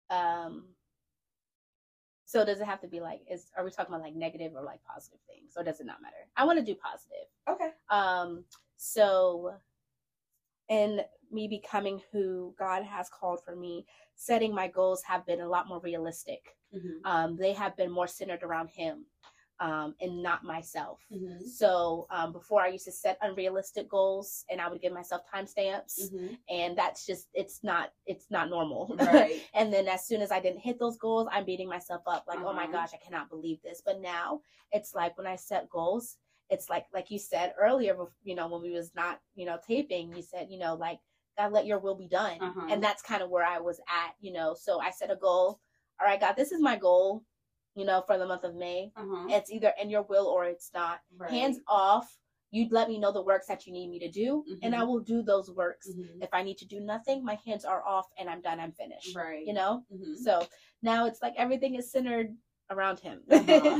[0.09, 0.65] Um.
[2.31, 3.19] So does it have to be like?
[3.29, 6.01] Is are we talking about like negative or like positive things, or does it not
[6.01, 6.15] matter?
[6.37, 7.27] I want to do positive.
[7.49, 7.71] Okay.
[7.89, 8.45] Um.
[8.77, 9.53] So,
[10.69, 15.47] in me becoming who God has called for me, setting my goals have been a
[15.47, 16.55] lot more realistic.
[16.73, 17.05] Mm-hmm.
[17.05, 19.03] Um, they have been more centered around Him,
[19.61, 20.99] um, and not myself.
[21.13, 21.45] Mm-hmm.
[21.45, 25.93] So um, before I used to set unrealistic goals, and I would give myself timestamps,
[26.01, 26.33] Mm-hmm.
[26.49, 28.95] and that's just it's not it's not normal.
[28.99, 29.41] Right.
[29.53, 32.39] and then as soon as I didn't hit those goals, I'm beating myself up like,
[32.43, 32.71] oh my Uh-huh.
[32.73, 33.81] gosh, I cannot believe this.
[33.85, 36.17] But now it's like when I set goals,
[36.49, 40.13] it's like like you said earlier, you know, when we was not you know taping,
[40.15, 40.99] you said you know like
[41.37, 42.67] God, let your will be done, Uh-huh.
[42.71, 44.53] and that's kind of where I was at, you know.
[44.65, 45.59] So I set a goal.
[45.99, 47.23] All right, God, this is my goal,
[47.75, 48.91] you know, for the month of May.
[48.95, 49.27] Uh-huh.
[49.29, 50.99] It's either in your will or it's not.
[51.17, 51.31] Right.
[51.31, 52.17] Hands off.
[52.53, 54.87] You'd let me know the works that you need me to do, and I Mhm.
[54.87, 55.87] will do those works.
[55.89, 56.21] Mhm.
[56.21, 58.59] If I need to do nothing, my hands are off and I'm done.
[58.59, 59.15] I'm finished.
[59.15, 59.45] Right.
[59.45, 59.85] You know.
[59.89, 60.17] Mhm.
[60.17, 60.45] So
[60.81, 62.35] now it's like everything is centered
[62.69, 63.23] around him.
[63.29, 63.79] Uh-huh.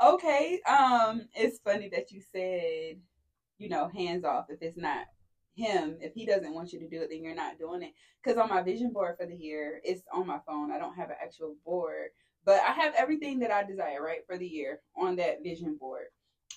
[0.14, 0.60] okay.
[0.62, 3.00] Um, it's funny that you said,
[3.58, 4.46] you know, hands off.
[4.48, 5.06] If it's not
[5.56, 7.94] him, if he doesn't want you to do it, then you're not doing it.
[8.22, 10.70] Because on my vision board for the year, it's on my phone.
[10.70, 12.10] I don't have an actual board,
[12.46, 16.06] but I have everything that I desire, right, for the year on that vision board.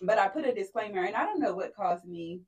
[0.01, 2.41] But I put a disclaimer, and I don't know what caused me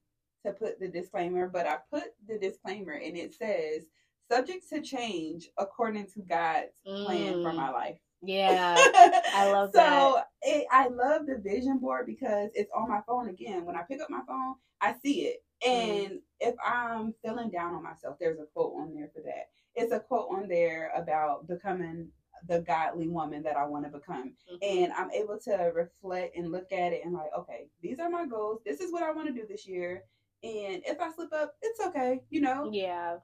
[0.45, 3.83] to put the disclaimer, but I put the disclaimer, and it says,
[4.31, 7.55] subject to change according to God's plan for Mm.
[7.57, 7.99] my life.
[8.21, 8.75] yeah.
[9.35, 10.27] I love so that.
[10.43, 13.65] It, I love the vision board because it's on my phone again.
[13.65, 15.43] When I pick up my phone, I see it.
[15.65, 16.05] Mm.
[16.05, 19.49] And if I'm feeling down on myself, there's a quote on there for that.
[19.75, 22.07] It's a quote on there about becoming
[22.47, 24.33] the godly woman that I want to become.
[24.51, 24.57] Mhm.
[24.61, 28.25] And I'm able to reflect and look at it and like, okay, these are my
[28.25, 28.61] goals.
[28.65, 30.03] This is what I want to do this year.
[30.43, 32.69] And if I slip up, it's okay, you know.
[32.71, 33.17] yeah.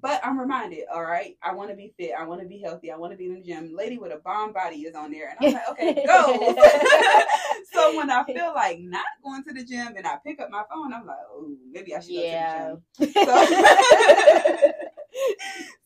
[0.00, 2.12] But I'm reminded, all right, I want to be fit.
[2.18, 2.90] I want to be healthy.
[2.90, 3.72] I want to be in the gym.
[3.74, 5.28] Lady with a bomb body is on there.
[5.30, 6.54] And I'm like, okay, go.
[7.72, 10.64] so when I feel like not going to the gym and I pick up my
[10.68, 12.72] phone, I'm like, oh, maybe I should Yeah.
[12.72, 13.14] go to the gym.
[13.24, 14.72] So,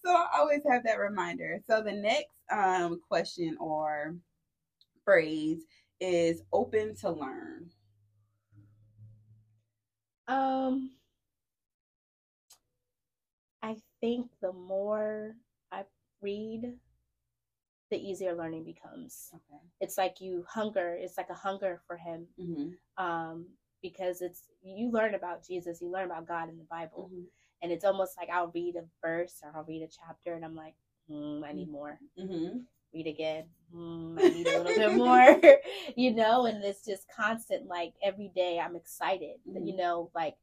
[0.09, 1.61] so I always have that reminder.
[1.66, 4.16] So the next um, question or
[5.05, 5.64] phrase
[6.01, 7.68] is open to learn.
[10.27, 10.92] Um,
[13.62, 15.37] I think the more
[15.71, 15.83] I
[16.23, 16.73] read,
[17.90, 19.29] the easier learning becomes.
[19.35, 19.61] Okay.
[19.83, 20.97] It's like you hunger.
[20.99, 22.27] It's like a hunger for Him.
[22.40, 23.05] Mm-hmm.
[23.05, 23.47] Um,
[23.83, 27.25] because it's you learn about Jesus, you learn about God in the Bible, Mm-hmm.
[27.62, 30.55] And it's almost like I'll read a verse or I'll read a chapter, and I'm
[30.55, 30.75] like,
[31.11, 31.99] mm, I need more.
[32.18, 32.59] Mm-hmm.
[32.94, 33.44] Read again.
[33.75, 35.40] Mm, I need a little bit more,
[35.97, 36.47] you know.
[36.47, 37.66] And it's just constant.
[37.66, 39.37] Like every day, I'm excited.
[39.49, 39.66] Mhm.
[39.66, 40.37] You know, like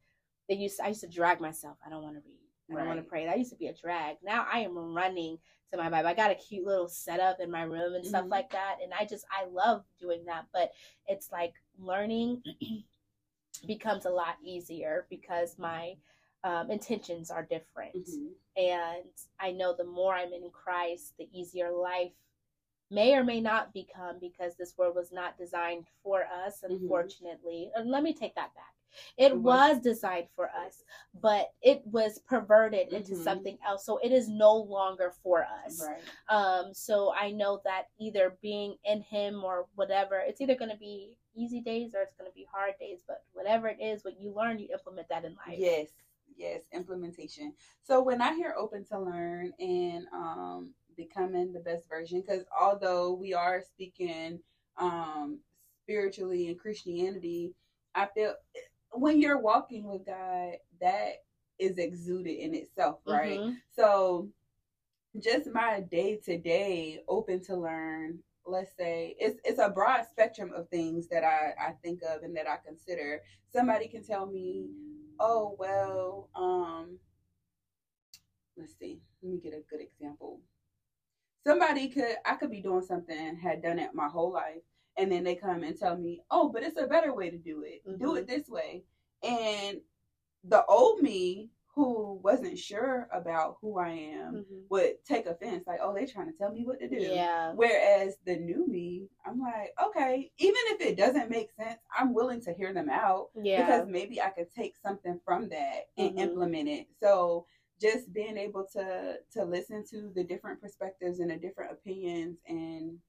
[0.47, 0.79] they used.
[0.79, 1.77] I used to drag myself.
[1.85, 2.39] I don't want to read.
[2.71, 3.25] I don't want to pray.
[3.25, 4.17] That used to be a drag.
[4.23, 5.37] Now I am running
[5.71, 6.07] to my Bible.
[6.09, 8.31] I got a cute little setup in my room and stuff Mhm.
[8.31, 8.77] like that.
[8.81, 10.45] And I just I love doing that.
[10.53, 10.71] But
[11.07, 12.41] it's like learning
[13.67, 15.95] becomes a lot easier because my
[16.45, 17.95] um, intentions are different.
[17.95, 18.27] Mm-hmm.
[18.63, 19.03] And
[19.39, 22.11] I know the more I'm in Christ, the easier life
[22.91, 26.69] may or may not become because this world was not designed for us, Mhm.
[26.81, 27.71] unfortunately.
[27.75, 28.75] And let me take that back.
[29.17, 30.83] It It was- was designed for us,
[31.15, 33.23] but it was perverted into Mhm.
[33.23, 33.83] something else.
[33.83, 35.81] So it is no longer for us.
[35.85, 36.01] Right.
[36.29, 40.77] Um, so I know that either being in him or whatever, it's either going to
[40.77, 43.01] be easy days or it's going to be hard days.
[43.05, 45.59] But whatever it is, what you learn, you implement that in life.
[45.59, 45.89] Yes,
[46.35, 47.53] yes, implementation.
[47.83, 53.13] So when I hear open to learn and um becoming the best version, because although
[53.13, 54.39] we are speaking
[54.77, 55.39] um
[55.83, 57.53] spiritually in Christianity,
[57.93, 58.33] I feel
[58.91, 61.23] when you're walking with God, that
[61.59, 63.39] is exuded in itself, right?
[63.39, 63.57] Mhm.
[63.71, 64.29] So
[65.19, 70.51] just my day to day open to learn, let's say it's it's a broad spectrum
[70.53, 73.21] of things that I, I think of and that I consider.
[73.51, 74.67] Somebody can tell me,
[75.19, 76.97] oh well, um
[78.57, 80.41] let's see, let me get a good example.
[81.45, 84.61] Somebody could I could be doing something, had done it my whole life,
[84.97, 87.63] and then they come and tell me, Oh, but it's a better way to do
[87.63, 87.83] it.
[87.99, 88.17] Do Mhm.
[88.19, 88.83] it this way.
[89.23, 89.81] And
[90.43, 94.69] the old me who wasn't sure about who I am Mhm.
[94.69, 97.01] would take offense, like, oh, they're trying to tell me what to do.
[97.01, 97.53] Yeah.
[97.53, 102.41] Whereas the new me, I'm like, okay, even if it doesn't make sense, I'm willing
[102.41, 103.65] to hear them out Yeah.
[103.65, 106.19] because maybe I could take something from that and Mhm.
[106.19, 106.87] implement it.
[107.01, 107.45] So
[107.79, 113.01] just being able to to listen to the different perspectives and the different opinions and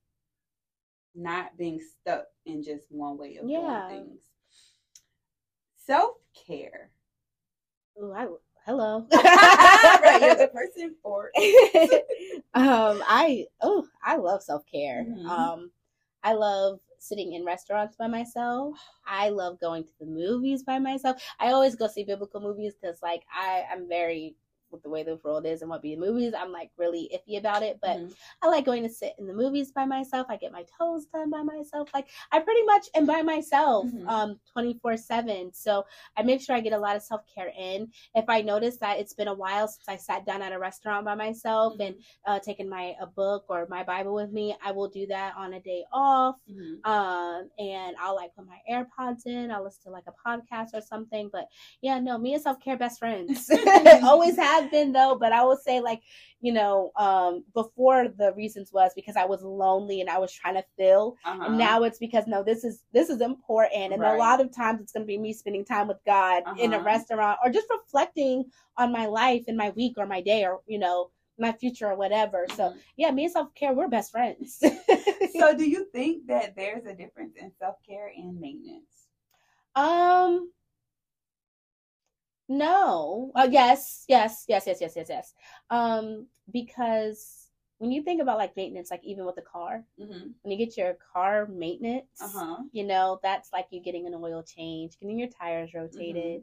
[1.15, 3.89] not being stuck in just one way of Yeah.
[3.89, 4.23] doing things.
[5.77, 6.91] Self care.
[8.01, 8.29] Ooh, I,
[8.67, 9.07] hello.
[9.15, 11.31] right, you're the person for
[12.55, 15.07] um, I oh, I love self care.
[15.09, 15.27] Mhm.
[15.27, 15.71] Um,
[16.23, 18.79] I love sitting in restaurants by myself.
[19.07, 21.23] I love going to the movies by myself.
[21.39, 24.35] I always go see biblical movies because, like, I I'm very
[24.77, 26.35] with the way the world is and what be in movies.
[26.39, 28.15] I'm like really iffy about it, but Mhm.
[28.43, 30.27] I like going to sit in the movies by myself.
[30.29, 31.89] I get my toes done by myself.
[31.95, 34.09] Like I pretty much am by myself Mhm.
[34.09, 35.53] um 24/7.
[35.55, 35.85] So
[36.17, 37.91] I make sure I get a lot of self-care in.
[38.15, 41.05] If I notice that it's been a while since I sat down at a restaurant
[41.07, 44.89] by myself and uh taken my a book or my Bible with me, I will
[44.89, 46.37] do that on a day off.
[46.51, 46.85] Mhm.
[46.87, 50.81] Um and I'll like put my AirPods in, I'll listen to like a podcast or
[50.83, 51.31] something.
[51.33, 51.49] But
[51.81, 53.49] yeah, no, me and self-care best friends.
[54.03, 56.03] Always have been though, but I will say like,
[56.41, 60.55] you know, um before the reasons was because I was lonely and I was trying
[60.55, 61.17] to fill.
[61.25, 61.45] Uh-huh.
[61.47, 63.93] And now it's because no, this is this is important.
[63.93, 64.15] And Right.
[64.15, 66.85] a lot of times it's gonna be me spending time with God in a Uh-huh.
[66.87, 68.45] restaurant or just reflecting
[68.77, 71.97] on my life and my week or my day or, you know, my future or
[71.97, 72.47] whatever.
[72.55, 72.77] So Mhm.
[72.97, 74.59] yeah, me and self care, we're best friends.
[75.39, 79.09] so do you think that there's a difference in self-care and maintenance
[79.75, 80.51] Um.
[82.49, 83.33] No.
[83.35, 84.05] Uh, yes.
[84.09, 84.45] Yes.
[84.49, 84.67] Yes.
[84.67, 84.79] Yes.
[84.81, 84.93] Yes.
[84.97, 85.07] Yes.
[85.09, 85.35] Yes.
[85.71, 86.27] Um.
[86.53, 90.29] Because when you think about like maintenance, like even with a car, mm-hmm.
[90.43, 94.43] when you get your car maintenance, uh-huh you know that's like you getting an oil
[94.43, 96.43] change, getting your tires rotated,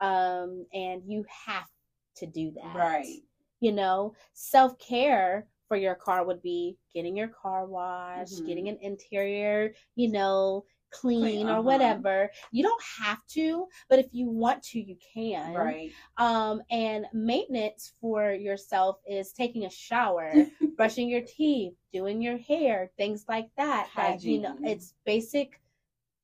[0.00, 1.68] um, and you have
[2.16, 3.22] to do that, right
[3.60, 8.46] You know, self care for your car would be getting your car washed, Mhm.
[8.46, 11.62] getting an interior, you know, clean, or uh-huh.
[11.62, 12.30] whatever.
[12.52, 15.54] You don't have to, but if you want to, you can.
[15.54, 20.32] right Um, and maintenance for yourself is taking a shower,
[20.76, 23.88] brushing your teeth, doing your hair, things like that.
[23.96, 25.60] That you know, it's basic.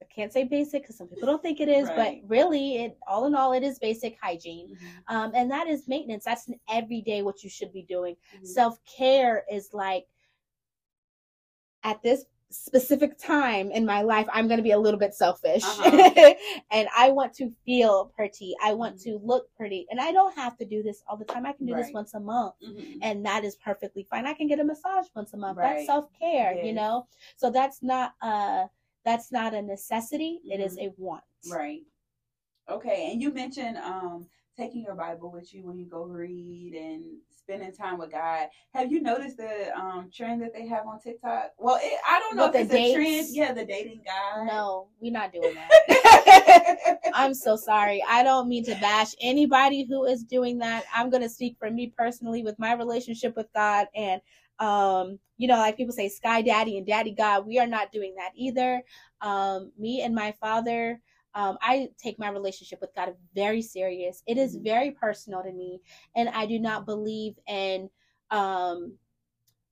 [0.00, 2.22] I can't say basic because some people don't think it is, Right.
[2.22, 4.76] but really, it all in all, it is basic hygiene.
[4.76, 5.14] Mhm.
[5.14, 6.24] Um, and that is maintenance.
[6.24, 8.16] That's an everyday what you should be doing.
[8.36, 8.46] Mhm.
[8.46, 10.06] Self care is like
[11.82, 15.62] at this specific time in my life i'm going to be a little bit selfish
[15.62, 16.34] uh-huh.
[16.70, 19.18] and i want to feel pretty i want mm-hmm.
[19.18, 21.66] to look pretty and i don't have to do this all the time i can
[21.66, 21.84] do right.
[21.84, 22.98] this once a month mm-hmm.
[23.02, 25.76] and that is perfectly fine i can get a massage once a month right.
[25.76, 26.64] that's self-care yes.
[26.64, 28.64] you know so that's not a
[29.04, 30.52] that's not a necessity mm-hmm.
[30.52, 30.88] it is mm-hmm.
[30.88, 31.82] a want right
[32.70, 34.26] okay and you mentioned um
[34.56, 37.04] taking your bible with you when you go read and
[37.48, 38.48] spending time with God.
[38.74, 41.52] Have you noticed the um, trend that they have on TikTok?
[41.56, 42.94] Well, it, I don't know if it's dates?
[42.94, 43.26] a trend.
[43.30, 44.44] Yeah, the dating guy.
[44.44, 46.98] No, we're not doing that.
[47.14, 48.04] I'm so sorry.
[48.06, 50.84] I don't mean to bash anybody who is doing that.
[50.94, 54.20] I'm going to speak for me personally with my relationship with God and
[54.60, 58.12] um you know like people say sky daddy and daddy god we are not doing
[58.16, 58.82] that either
[59.20, 61.00] um me and my father
[61.34, 64.22] um, I take my relationship with God very serious.
[64.26, 64.64] It is mm-hmm.
[64.64, 65.80] very personal to me,
[66.16, 67.90] and I do not believe in
[68.30, 68.98] um,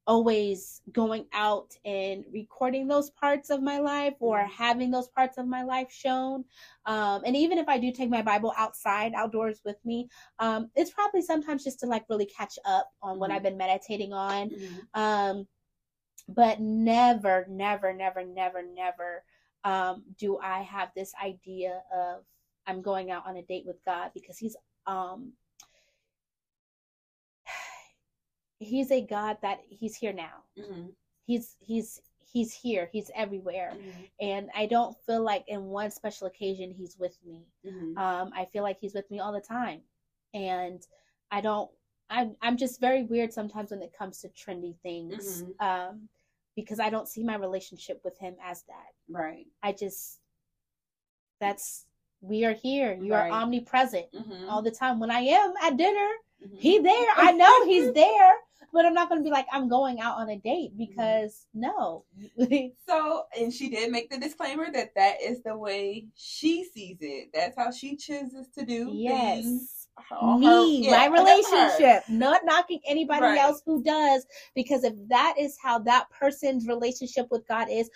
[0.06, 4.52] always going out and recording those parts of my life or mm-hmm.
[4.52, 6.44] having those parts of my life shown.
[6.86, 10.90] Um, and even if I do take my Bible outside, outdoors with me, um, it's
[10.90, 13.36] probably sometimes just to like really catch up on what mm-hmm.
[13.36, 14.50] I've been meditating on.
[14.50, 15.00] Mm-hmm.
[15.00, 15.48] Um,
[16.28, 19.22] but never, never, never, never, never
[19.66, 22.22] um, do I have this idea of
[22.68, 24.56] I'm going out on a date with God because he's
[24.86, 25.32] um
[28.60, 30.44] he's a God that he's here now.
[30.56, 30.86] Mm-hmm.
[31.26, 32.88] He's he's he's here.
[32.92, 34.02] He's everywhere, mm-hmm.
[34.20, 37.48] and I don't feel like in one special occasion he's with me.
[37.66, 37.98] Mm-hmm.
[37.98, 39.80] Um, I feel like he's with me all the time,
[40.32, 40.80] and
[41.32, 41.68] I don't.
[42.08, 45.42] I'm I'm just very weird sometimes when it comes to trendy things.
[45.42, 45.66] Mm-hmm.
[45.66, 46.08] Um,
[46.56, 48.92] because I don't see my relationship with him as that.
[49.08, 49.46] Right.
[49.62, 50.18] I just
[51.38, 51.84] that's
[52.22, 52.98] we are here.
[53.00, 53.30] You right.
[53.30, 54.48] are omnipresent mm-hmm.
[54.48, 54.98] all the time.
[54.98, 56.08] When I am at dinner,
[56.44, 56.56] mm-hmm.
[56.56, 57.08] he there.
[57.16, 58.34] I know he's there,
[58.72, 60.90] but I'm not going to be like I'm going out on a date mm-hmm.
[60.90, 61.60] because mm-hmm.
[61.60, 62.04] no.
[62.88, 67.28] so, and she did make the disclaimer that that is the way she sees it.
[67.34, 69.42] That's how she chooses to do yes.
[69.42, 69.75] things
[70.38, 73.38] me, yeah, my relationship, not knocking anybody right.
[73.38, 77.90] else who does, because if that is how that person's relationship with God is,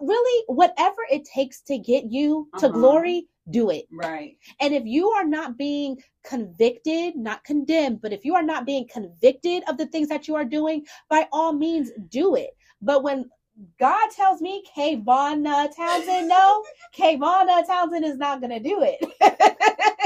[0.00, 2.66] really, whatever it takes to get you uh-huh.
[2.66, 3.86] to glory, do it.
[3.92, 4.36] Right.
[4.60, 8.86] And if you are not being convicted, not condemned, but if you are not being
[8.92, 12.50] convicted of the things that you are doing, by all means, do it.
[12.80, 13.28] But when
[13.78, 16.64] God tells me KayVonna Townsend, no,
[16.98, 19.98] KayVonna Townsend is not going to do it.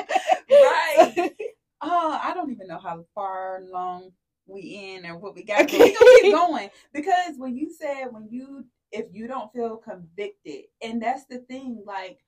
[0.62, 1.32] right.
[1.82, 4.11] Oh, I don't even know how far long
[4.46, 5.70] we in or what we got.
[5.70, 10.64] we gonna keep going because when you said when you if you don't feel convicted,
[10.82, 11.82] and that's the thing.
[11.86, 12.18] Like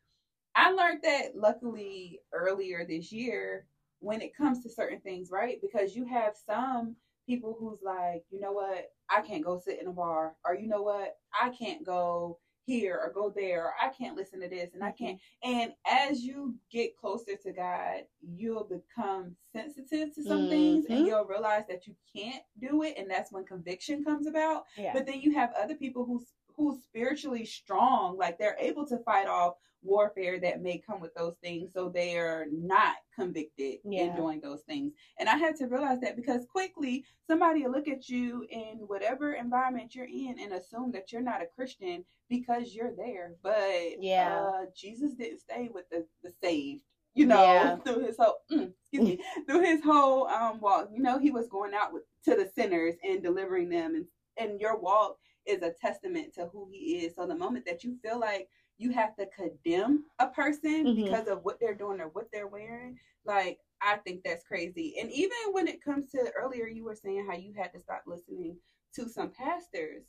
[0.54, 3.66] I learned that luckily earlier this year
[4.00, 5.58] when it comes to certain things, right?
[5.62, 9.86] Because you have some people who's like, you know what, I can't go sit in
[9.88, 12.38] a bar, or you know what, I can't go
[12.68, 16.20] here or go there or I can't listen to this and I can't and as
[16.22, 20.50] you get closer to God you'll become sensitive to some mm-hmm.
[20.50, 21.06] things and mm-hmm.
[21.06, 24.92] you'll realize that you can't do it and that's when conviction comes about yeah.
[24.92, 26.22] but then you have other people who
[26.56, 31.36] who's spiritually strong like they're able to fight off warfare that may come with those
[31.42, 34.02] things so they are not convicted yeah.
[34.02, 37.88] in doing those things and i had to realize that because quickly somebody will look
[37.88, 42.74] at you in whatever environment you're in and assume that you're not a christian because
[42.74, 46.82] you're there but yeah uh, jesus didn't stay with the, the saved
[47.14, 47.76] you know yeah.
[47.84, 51.48] through his whole mm, excuse me through his whole um walk you know he was
[51.48, 54.04] going out with, to the sinners and delivering them and
[54.36, 55.16] and your walk
[55.46, 58.48] is a testament to who he is so the moment that you feel like
[58.78, 61.04] you have to condemn a person mm-hmm.
[61.04, 62.96] because of what they're doing or what they're wearing.
[63.24, 64.94] Like, I think that's crazy.
[65.00, 68.04] And even when it comes to earlier, you were saying how you had to stop
[68.06, 68.56] listening
[68.94, 70.04] to some pastors.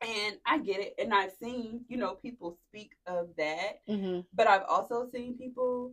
[0.00, 0.94] And I get it.
[0.98, 3.80] And I've seen, you know, people speak of that.
[3.88, 4.20] Mm-hmm.
[4.32, 5.92] But I've also seen people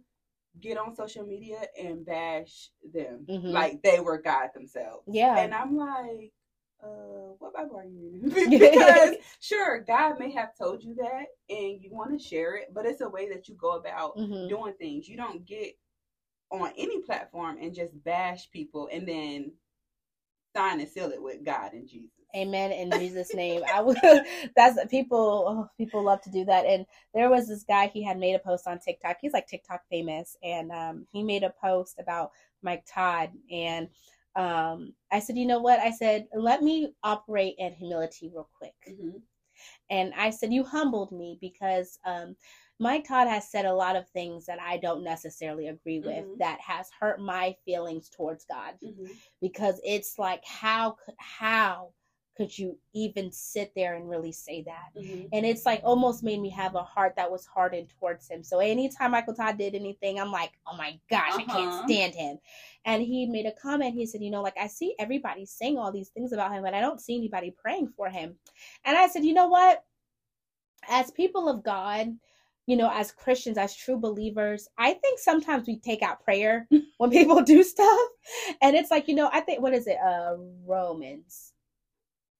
[0.61, 3.47] get on social media and bash them mm-hmm.
[3.47, 5.03] like they were God themselves.
[5.07, 5.37] Yeah.
[5.39, 6.31] And I'm like,
[6.83, 8.49] uh, what Bible are you reading?
[8.59, 12.85] because sure, God may have told you that and you want to share it, but
[12.85, 14.47] it's a way that you go about mm-hmm.
[14.47, 15.07] doing things.
[15.07, 15.73] You don't get
[16.51, 19.51] on any platform and just bash people and then
[20.55, 22.11] sign and seal it with God and Jesus.
[22.35, 23.61] Amen in Jesus' name.
[23.73, 23.97] I would.
[24.55, 25.45] That's people.
[25.47, 26.65] Oh, people love to do that.
[26.65, 27.87] And there was this guy.
[27.87, 29.17] He had made a post on TikTok.
[29.21, 32.31] He's like TikTok famous, and um, he made a post about
[32.61, 33.87] Mike Todd and
[34.35, 35.79] um, I said, you know what?
[35.79, 38.73] I said, let me operate in humility real quick.
[38.89, 39.17] Mm-hmm.
[39.89, 42.35] And I said, you humbled me because um,
[42.79, 46.37] Mike Todd has said a lot of things that I don't necessarily agree with mm-hmm.
[46.39, 49.05] that has hurt my feelings towards God mm-hmm.
[49.41, 51.91] because it's like, how, how
[52.35, 54.89] could you even sit there and really say that?
[55.01, 55.29] Mhm.
[55.31, 58.43] And it's like almost made me have a heart that was hardened towards him.
[58.43, 61.53] So anytime Michael Todd did anything, I'm like, oh my gosh, I Uh-huh.
[61.53, 62.39] can't stand him.
[62.83, 63.93] And he made a comment.
[63.93, 66.73] He said, you know, like I see everybody saying all these things about him, but
[66.73, 68.37] I don't see anybody praying for him.
[68.83, 69.85] And I said, you know what?
[70.89, 72.17] As people of God,
[72.67, 77.11] you know, as Christians, as true believers, I think sometimes we take out prayer when
[77.11, 78.09] people do stuff.
[78.61, 79.97] And it's like, you know, I think, what is it?
[80.03, 80.35] Uh,
[80.65, 81.53] Romans.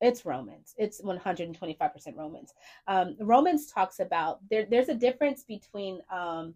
[0.02, 0.74] It's Romans.
[0.78, 2.54] It's 125% Romans.
[2.88, 6.54] Um, Romans talks about there, there's a difference between um,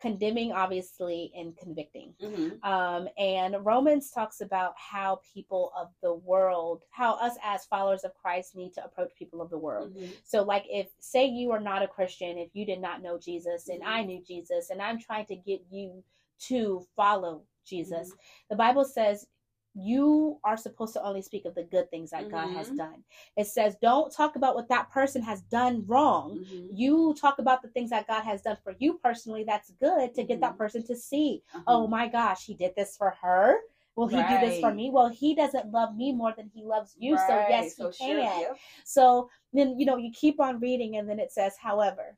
[0.00, 2.14] condemning, obviously, and convicting.
[2.20, 2.64] Mhm.
[2.64, 8.14] Um, and Romans talks about how people of the world, how us as followers of
[8.14, 9.94] Christ need to approach people of the world.
[9.94, 10.10] Mhm.
[10.24, 13.68] So, like, if say you are not a Christian, if you did not know Jesus
[13.68, 13.82] and.
[13.90, 16.04] I knew Jesus, and I'm trying to get you
[16.48, 18.18] to follow Jesus, Mm-hmm.
[18.50, 19.26] the Bible says
[19.74, 22.76] you are supposed to only speak of the good things that God has Mhm.
[22.76, 23.04] done.
[23.36, 26.38] It says, don't talk about what that person has done wrong.
[26.38, 26.68] Mhm.
[26.72, 30.24] You talk about the things that God has done for you personally that's good to
[30.24, 30.58] get that Mhm.
[30.58, 31.64] person to see Uh-huh.
[31.66, 33.60] oh my gosh, he did this for her.
[33.96, 34.88] Will he do this for me?
[34.90, 37.16] Well, he doesn't love me more than he loves you.
[37.18, 38.40] So yes, So he sure, can.
[38.40, 38.58] yep.
[38.84, 42.16] So then you know you keep on reading, and then it says, however,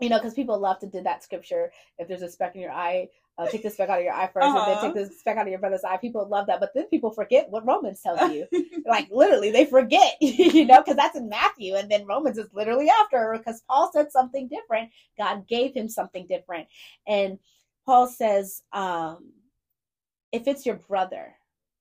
[0.00, 1.72] you know, because people love to do that scripture.
[1.98, 3.08] If there's a speck in your eye,
[3.38, 4.66] uh, take the speck out of your eye 1st and Uh-huh.
[4.66, 5.96] then take the speck out of your brother's eye.
[5.96, 8.46] People love that, but then people forget what Romans tells you.
[8.86, 12.88] like literally, they forget, you know, because that's in Matthew, and then Romans is literally
[12.90, 14.90] after because Paul said something different.
[15.16, 16.68] God gave him something different,
[17.06, 17.38] and
[17.86, 19.32] Paul says, um,
[20.32, 21.34] if it's your brother,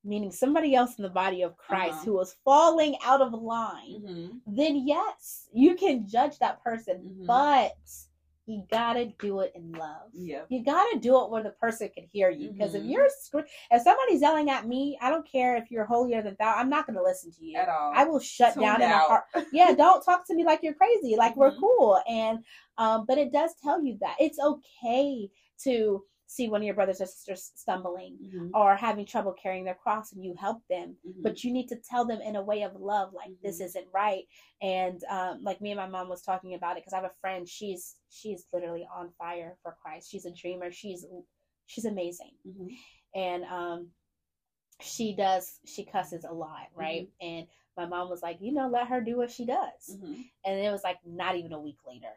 [0.04, 2.06] meaning somebody else in the body of Christ Uh-huh.
[2.06, 4.40] who was falling out of line, Mhm.
[4.46, 7.26] then yes, you can judge that person, Mhm.
[7.26, 7.76] but
[8.48, 10.10] you gotta do it in love.
[10.14, 10.48] Yep.
[10.50, 12.52] You gotta do it where the person can hear you.
[12.52, 12.92] Because if Mhm.
[12.92, 13.40] you're scr-
[13.70, 16.54] if somebody's yelling at me, I don't care if you're holier than thou.
[16.56, 17.92] I'm not gonna listen to you At all.
[17.94, 19.26] I will shut Tune down in my heart.
[19.52, 21.16] Yeah, don't talk to me like you're crazy.
[21.18, 21.60] Like we're Mhm.
[21.60, 22.02] cool.
[22.10, 22.44] And
[22.78, 25.30] um, but it does tell you that it's okay
[25.64, 28.52] to see one of your brothers or sisters stumbling Mhm.
[28.54, 31.24] or having trouble carrying their cross and you help them Mhm.
[31.24, 33.66] but you need to tell them in a way of love like this Mhm.
[33.66, 34.28] isn't right
[34.62, 37.16] and um, like me and my mom was talking about it because i have a
[37.22, 41.06] friend she's she's literally on fire for christ she's a dreamer she's
[41.66, 42.76] she's amazing Mhm.
[43.16, 43.92] and um
[44.82, 47.48] she does she cusses a lot right and
[47.78, 50.30] my mom was like you know let her do what she does Mhm.
[50.46, 52.14] and it was like not even a week later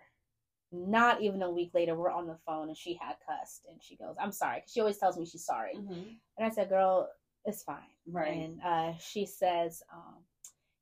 [0.72, 3.96] not even a week later we're on the phone and she had cussed and she
[3.96, 6.16] goes i'm sorry 'cause she always tells me she's sorry Mhm.
[6.38, 7.08] and i said girl
[7.44, 8.32] it's fine Right.
[8.32, 10.16] and uh, she says, um,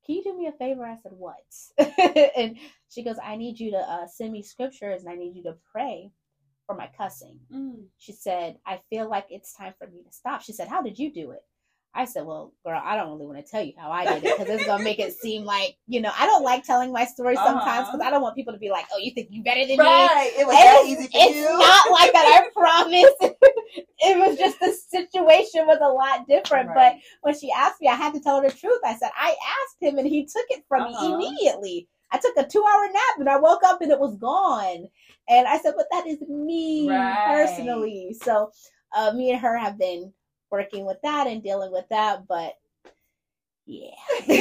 [0.05, 1.45] "Can you do me a favor?" I said, "What?"
[2.37, 2.57] and
[2.89, 5.57] she goes, "I need you to uh, send me scriptures, and I need you to
[5.71, 6.11] pray
[6.67, 7.87] for my cussing." Mm.
[7.99, 10.99] She said, "I feel like it's time for me to stop." She said, "How did
[10.99, 11.45] you do it?"
[11.99, 14.31] I said, "Well, girl, I don't really want to tell you how I did it
[14.39, 17.35] because it's gonna make it seem like you know I don't like telling my story
[17.37, 18.07] sometimes because Uh-huh.
[18.07, 20.33] I don't want people to be like, oh, you think you better than me." Right.
[20.39, 21.59] It was that easy for it's you.
[21.59, 22.47] not like that.
[22.47, 23.15] I promise.
[24.01, 26.71] it was just the situation was a lot different.
[26.73, 28.81] But when she asked me, I had to tell her the truth.
[28.85, 31.09] I said I asked him, and he took it from Uh-huh.
[31.09, 31.89] me immediately.
[32.13, 34.87] I took a two-hour nap, and I woke up, and it was gone.
[35.29, 37.25] And I said, "But that is me Right.
[37.27, 38.53] personally." So,
[38.97, 40.13] uh, me and her have been
[40.51, 42.27] working with that and dealing with that.
[42.27, 42.55] But
[43.67, 43.91] yeah.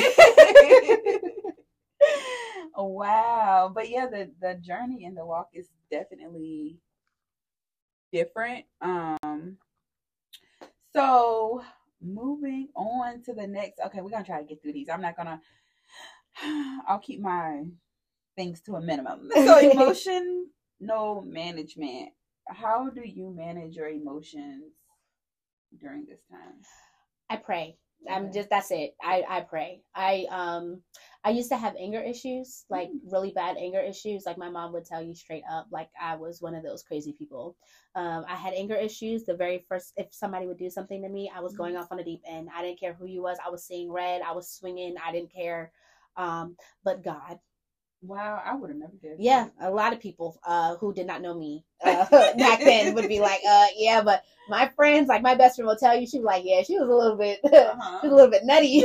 [2.78, 3.72] wow.
[3.74, 6.78] But yeah, the the journey and the walk is definitely
[8.12, 8.66] different.
[8.82, 9.58] Um
[10.94, 11.64] so
[12.02, 14.90] moving on to the next okay, we're gonna try to get through these.
[14.90, 15.42] I'm not gonna
[16.88, 17.66] I'll keep my
[18.36, 19.30] things to a minimum.
[19.36, 20.48] So emotion
[20.80, 22.10] no management.
[22.48, 24.72] How do you manage your emotions
[25.80, 26.56] during this time?
[27.30, 27.78] I pray.
[28.10, 28.96] I'm just that's it.
[29.02, 29.82] I I pray.
[29.96, 30.82] I um
[31.26, 33.00] I used to have anger issues, like Mm.
[33.12, 34.26] really bad anger issues.
[34.26, 37.14] Like my mom would tell you straight up, like I was one of those crazy
[37.14, 37.58] people.
[37.96, 39.26] Um, I had anger issues.
[39.26, 42.00] The very first, if somebody would do something to me, I was going off on
[42.00, 42.50] a deep end.
[42.56, 43.40] I didn't care who you was.
[43.46, 44.22] I was seeing red.
[44.22, 44.96] I was swinging.
[45.06, 45.72] I didn't care.
[46.16, 47.40] Um, but God,
[48.02, 49.20] Wow, I would have never guessed.
[49.20, 52.06] yeah, a lot of people uh, who did not know me uh,
[52.38, 55.76] back then would be like, uh, yeah, but my friends, like my best friend will
[55.76, 58.00] tell you, she was like, yeah, she was a little bit, Uh-huh.
[58.02, 58.84] she was a little bit nutty.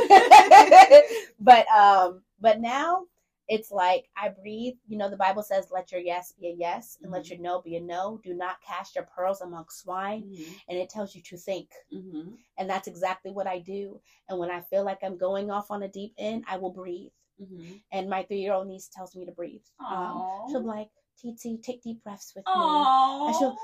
[1.40, 3.04] but um, but now
[3.48, 4.74] it's like I breathe.
[4.88, 7.30] You know, the Bible says, "Let your yes be a yes, and let Mhm.
[7.30, 8.18] your no be a no.
[8.24, 10.44] Do not cast your pearls among swine." Mhm.
[10.68, 12.38] And it tells you to think, Mhm.
[12.56, 14.00] and that's exactly what I do.
[14.28, 17.10] And when I feel like I'm going off on a deep end, I will breathe.
[17.42, 17.82] Mhm.
[17.92, 19.64] And my three-year-old niece tells me to breathe.
[19.80, 22.52] Um, she'll be like, "TT, take deep breaths with me."
[23.26, 23.56] And she'll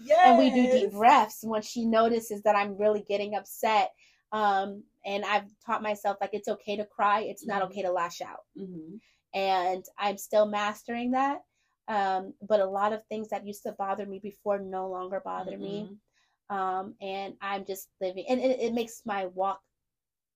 [0.00, 0.20] yes.
[0.24, 3.92] and we do deep breaths when she notices that I'm really getting upset.
[4.32, 7.66] Um, and I've taught myself like it's okay to cry, it's not Mhm.
[7.66, 8.44] okay to lash out.
[8.56, 9.00] Mhm.
[9.34, 11.42] And I'm still mastering that.
[11.88, 15.56] Um, but a lot of things that used to bother me before no longer bother
[15.56, 15.84] me.
[15.84, 16.00] Mhm.
[16.48, 19.60] Um, and I'm just living, and it, it makes my walk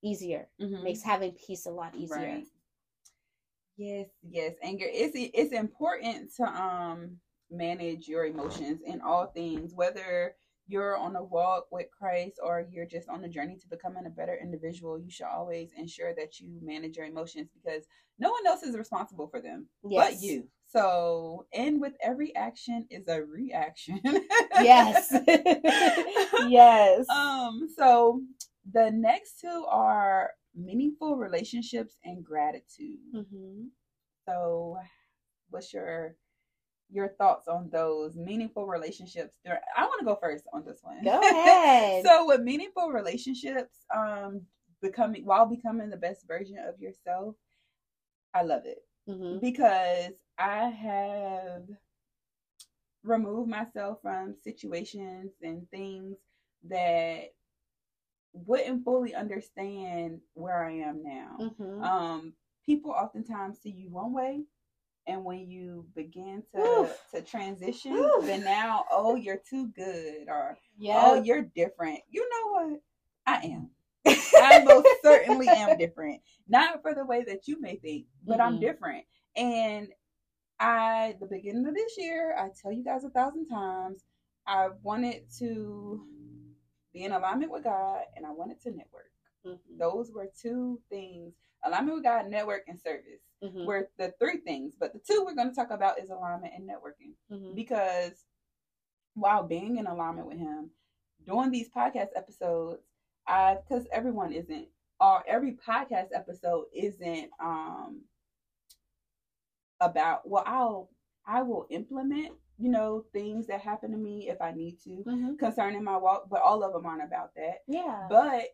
[0.02, 0.48] easier.
[0.60, 0.82] Mhm.
[0.82, 2.16] Makes having peace a lot easier.
[2.16, 2.46] Right.
[3.76, 4.54] Yes, yes.
[4.62, 7.16] Anger it's it's important to um
[7.50, 10.34] manage your emotions in all things, whether
[10.68, 14.10] you're on a walk with Christ or you're just on a journey to becoming a
[14.10, 17.84] better individual, you should always ensure that you manage your emotions because
[18.20, 20.12] no one else is responsible for them Yes.
[20.12, 20.48] but you.
[20.68, 24.00] So, and with every action is a reaction.
[24.60, 25.12] Yes.
[26.48, 27.06] yes.
[27.10, 28.22] Um, so
[28.70, 32.98] the next two are meaningful relationships and gratitude.
[33.12, 33.66] hmm
[34.26, 34.76] So,
[35.50, 36.16] what's your
[36.92, 39.36] your thoughts on those meaningful relationships?
[39.44, 41.02] There, I want to go first on this one.
[41.04, 42.04] Go ahead.
[42.04, 44.42] so, with meaningful relationships, um,
[44.82, 47.36] becoming while becoming the best version of yourself,
[48.34, 51.62] I love it hmm because I have
[53.02, 56.16] removed myself from situations and things
[56.68, 57.32] that
[58.32, 61.50] wouldn't fully understand where I am now.
[61.58, 62.32] hmm Um,
[62.64, 64.42] people oftentimes see you one way,
[65.06, 66.98] and when you begin to Oof.
[67.14, 68.26] to transition, Oof.
[68.26, 71.00] then now, oh, you're too good, or yeah.
[71.02, 72.00] oh, you're different.
[72.08, 72.80] You know what?
[73.26, 73.70] I am.
[74.06, 76.20] I most certainly am different.
[76.48, 78.60] Not for the way that you may think, but I'm Mhm.
[78.60, 79.04] different.
[79.36, 79.88] And
[80.58, 84.04] I, the beginning of this year, I tell you guys a thousand times,
[84.46, 86.04] I wanted to
[86.92, 89.12] be in alignment with God and I wanted to network.
[89.44, 89.58] Mhm.
[89.78, 93.66] Those were two things alignment with God, network, and service Mhm.
[93.66, 94.74] were the three things.
[94.76, 97.54] But the two we're going to talk about is alignment and networking Mhm.
[97.54, 98.24] because
[99.14, 100.70] while being in alignment with him,
[101.24, 102.82] doing these podcast episodes,
[103.26, 104.68] I because everyone isn't
[105.00, 108.08] or every podcast episode isn't um
[109.80, 110.90] about well I'll
[111.26, 115.38] I will implement, you know, things that happen to me if I need to Mhm.
[115.38, 117.62] concerning my walk, but all of them aren't about that.
[117.66, 118.06] Yeah.
[118.08, 118.48] But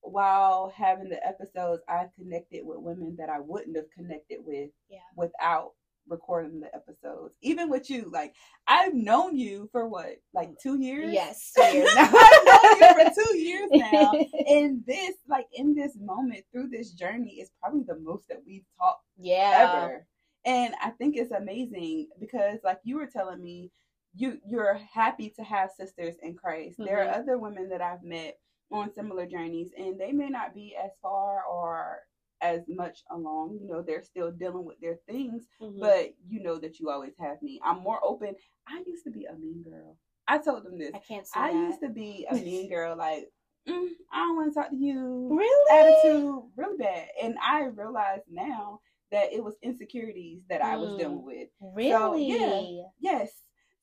[0.00, 4.98] while having the episodes, I've connected with women that I wouldn't have connected with Yeah.
[5.16, 5.74] without
[6.08, 7.32] recording the episodes.
[7.42, 8.34] Even with you, like
[8.66, 11.12] I've known you for what, like two years?
[11.12, 11.52] yes.
[11.56, 12.10] two years now.
[12.12, 14.12] I've known you for two years now.
[14.48, 18.66] And this, like in this moment through this journey, is probably the most that we've
[18.76, 19.70] talked yeah.
[19.84, 20.06] ever.
[20.44, 23.70] And I think it's amazing because like you were telling me,
[24.14, 26.78] you you're happy to have sisters in Christ.
[26.78, 27.06] There Mhm.
[27.08, 28.38] are other women that I've met
[28.70, 32.00] on similar journeys and they may not be as far or
[32.40, 33.58] as much along.
[33.60, 35.78] You know, they're still dealing with their things, Mhm.
[35.80, 37.60] but you know that you always have me.
[37.62, 38.34] I'm more open.
[38.66, 39.96] I used to be a mean girl.
[40.26, 40.92] I told them this.
[40.94, 41.58] I can't I that.
[41.68, 43.30] used to be a mean girl, like,
[43.68, 47.08] mm, I don't want to talk to you really attitude really bad.
[47.22, 48.80] And I realize now
[49.12, 50.98] that it was insecurities that I was Mm.
[50.98, 51.48] dealing with.
[51.60, 52.26] Really?
[52.28, 52.82] yeah.
[52.98, 53.30] Yes.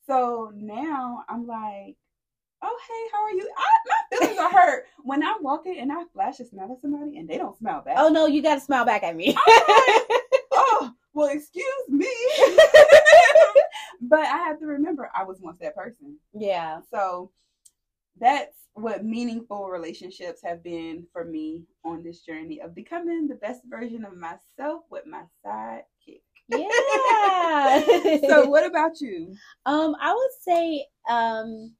[0.06, 1.96] So now I'm like,
[2.62, 3.50] oh hey, how are you?
[3.58, 7.18] I, my feelings are hurt when I'm walking and I flash a smile at somebody
[7.18, 7.96] and they don't smile back.
[7.98, 9.36] Oh no, you got to smile back at me.
[10.52, 12.08] oh, well, excuse me.
[14.02, 16.18] but I have to remember I was once that person.
[16.34, 16.82] yeah.
[16.92, 17.32] So
[18.20, 23.62] that's what meaningful relationships have been for me on this journey of becoming the best
[23.70, 26.22] version of myself with my sidekick.
[26.48, 27.80] Yeah.
[28.28, 29.36] so what about you?
[29.66, 31.74] Um, I would say um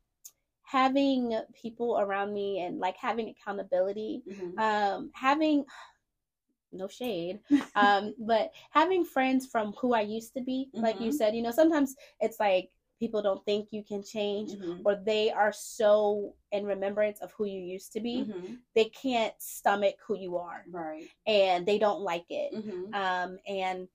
[0.64, 4.22] having people around me and like having accountability.
[4.58, 5.66] Um, having
[6.72, 7.40] no shade.
[7.76, 11.14] Um, but having friends from who I used to be, like you Mhm.
[11.14, 12.70] said, you know, sometimes it's like
[13.00, 14.82] people don't think you can change Mhm.
[14.86, 18.62] or they are so in remembrance of who you used to be, Mhm.
[18.76, 21.10] they can't stomach who you are Right.
[21.26, 22.54] and they don't like it.
[22.54, 22.94] Mhm.
[22.94, 23.88] Um, and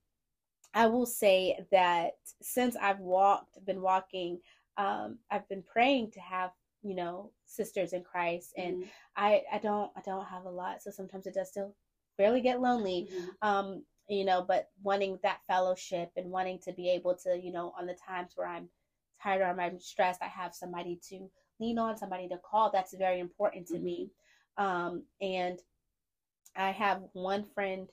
[0.73, 4.41] I will say that since I've walked, been walking,
[4.77, 6.53] um, I've been praying to have,
[6.83, 8.91] you know, sisters in Christ, and Mhm.
[9.17, 11.77] I, I don't, I don't have a lot, so sometimes it does still
[12.17, 13.09] barely get lonely.
[13.11, 13.37] Mhm.
[13.43, 17.73] Um, you know, but wanting that fellowship and wanting to be able to, you know,
[17.79, 18.69] on the times where I'm
[19.25, 22.71] tired or I'm stressed, I have somebody to lean on, somebody to call.
[22.71, 24.11] That's very important to me.
[24.59, 25.59] Um, and
[26.57, 27.89] I have one friend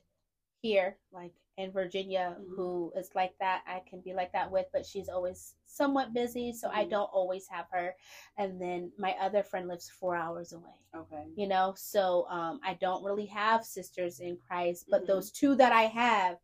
[0.62, 2.56] here, like in Virginia, Mhm.
[2.56, 3.64] who is like that.
[3.66, 6.90] I can be like that with, but she's always somewhat busy, so I Mhm.
[6.90, 7.96] don't always have her.
[8.38, 10.78] And then my other friend lives four hours away.
[10.94, 11.26] Okay.
[11.36, 15.08] You know, so um, I don't really have sisters in Christ, but Mhm.
[15.08, 16.40] those two that I have,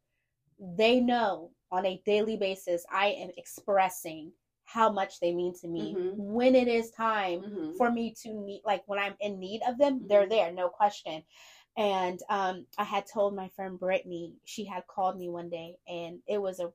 [0.59, 4.33] they know on a daily basis I am expressing
[4.67, 6.15] how much they mean to me Mhm.
[6.17, 7.77] when it is time Mhm.
[7.77, 10.29] for me to need like when i'm in need of them they're Mhm.
[10.29, 11.23] there no question
[11.77, 16.19] and um i had told my friend brittany she had called me one day and
[16.27, 16.73] it was a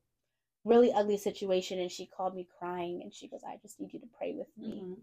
[0.64, 4.00] really ugly situation and she called me crying and she goes i just need you
[4.00, 4.96] to pray with me Mhm.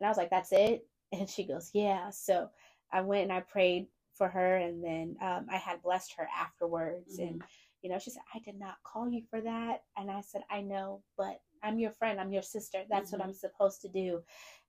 [0.00, 0.86] and I was like, that's it?
[1.12, 2.10] And she goes, yeah.
[2.10, 2.50] So
[2.92, 7.18] I went and I prayed for her and then um, I had blessed her afterwards.
[7.20, 7.42] And,
[7.82, 9.84] you know, she said, I did not call you for that.
[9.96, 12.20] And I said, I know, but I'm your friend.
[12.20, 12.78] I'm your sister.
[12.88, 14.22] That's what I'm supposed to do.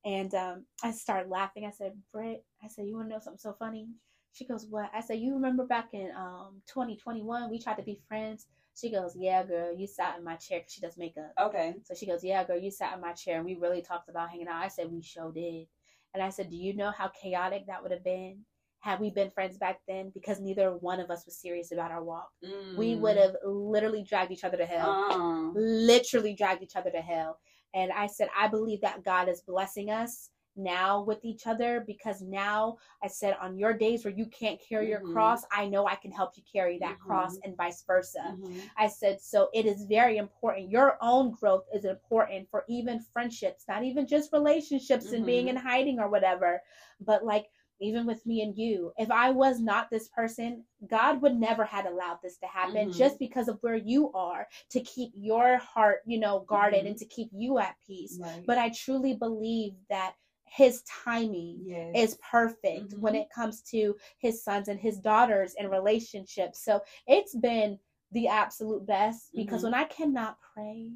[0.05, 1.65] And um, I started laughing.
[1.65, 3.87] I said, Britt, I said, you want to know something so funny?
[4.33, 4.89] She goes, what?
[4.93, 8.47] I said, you remember back in um, 2021, we tried to be friends?
[8.79, 11.33] She goes, yeah, girl, you sat in my chair 'cause she does makeup.
[11.41, 11.75] Okay.
[11.83, 14.29] So she goes, Yeah, girl, you sat in my chair and we really talked about
[14.29, 14.63] hanging out.
[14.63, 15.65] I said, We sure did.
[16.13, 18.45] And I said, Do you know how chaotic that would have been
[18.87, 20.11] had we been friends back then?
[20.13, 22.29] Because neither one of us was serious about our walk.
[22.77, 23.01] We Mm.
[23.01, 24.91] would have literally dragged each other to hell.
[25.11, 27.37] Uh, Literally dragged each other to hell.
[27.73, 32.21] And I said, I believe that God is blessing us now with each other because
[32.21, 35.11] now I said, on your days where you can't carry your Mhm.
[35.11, 37.05] cross, I know I can help you carry that Mhm.
[37.07, 38.37] cross and vice versa.
[38.39, 38.71] mhm.
[38.77, 40.69] I said, so it is very important.
[40.69, 45.49] Your own growth is important for even friendships, not even just relationships and being Mhm.
[45.49, 46.63] in hiding or whatever,
[47.01, 47.47] but like
[47.79, 48.91] even with me and you.
[48.97, 52.97] If I was not this person, God would never had allowed this to happen Mhm.
[52.97, 56.89] just because of where you are to keep your heart, you know, guarded Mhm.
[56.89, 58.17] and to keep you at peace.
[58.19, 58.43] Right.
[58.45, 60.15] But I truly believe that
[60.45, 61.93] his timing yes.
[61.95, 63.21] is perfect when Mhm.
[63.21, 66.63] it comes to his sons and his daughters and relationships.
[66.63, 67.79] So it's been
[68.11, 69.65] the absolute best because Mhm.
[69.65, 70.93] when I cannot pray,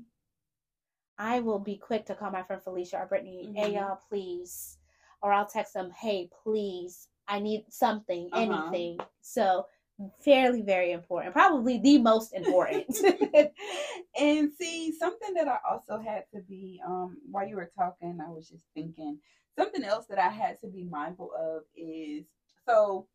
[1.18, 3.76] I will be quick to call my friend Felicia or Brittany, hey Mhm.
[3.76, 4.80] y'all, please.
[5.22, 8.42] Or I'll text them, hey, please, I need something, Uh-huh.
[8.42, 9.00] anything.
[9.22, 9.66] So
[10.24, 11.34] fairly very important.
[11.34, 12.96] Probably the most important.
[14.20, 18.30] and see something that I also had to be um while you were talking, I
[18.30, 19.20] was just thinking
[19.58, 22.26] something else that I had to be mindful of is
[22.66, 23.08] so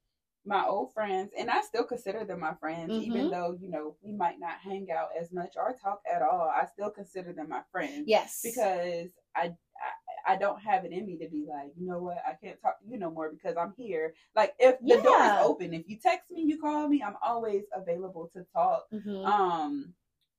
[0.45, 3.31] my old friends, and I still consider them my friends, even Mhm.
[3.31, 6.49] though you know we might not hang out as much or talk at all.
[6.55, 8.41] I still consider them my friends yes.
[8.45, 12.19] because I, I I don't have it in me to be like, you know what,
[12.27, 14.13] I can't talk to you no more because I'm here.
[14.35, 17.63] Like if the door is open, if you text me, you call me, I'm always
[17.73, 18.87] available to talk.
[18.93, 19.25] Mhm.
[19.25, 19.95] Um,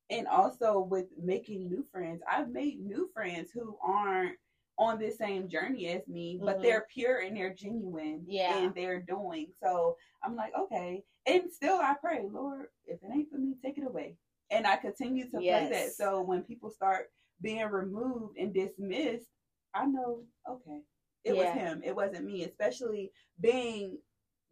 [0.09, 4.37] and also with making new friends, I've made new friends who aren't
[4.77, 6.61] on the same journey as me, but Mhm.
[6.61, 8.57] they're pure and they're genuine Yeah.
[8.65, 9.53] and they're doing.
[9.53, 11.03] So I'm like, okay.
[11.25, 14.17] And still I pray, Lord, if it ain't for me, take it away.
[14.49, 15.93] And I continue to play that.
[15.93, 17.11] So when people start
[17.41, 19.27] being removed and dismissed,
[19.73, 20.81] I know, okay,
[21.23, 21.53] it Yeah.
[21.55, 21.81] was him.
[21.83, 23.99] It wasn't me, especially being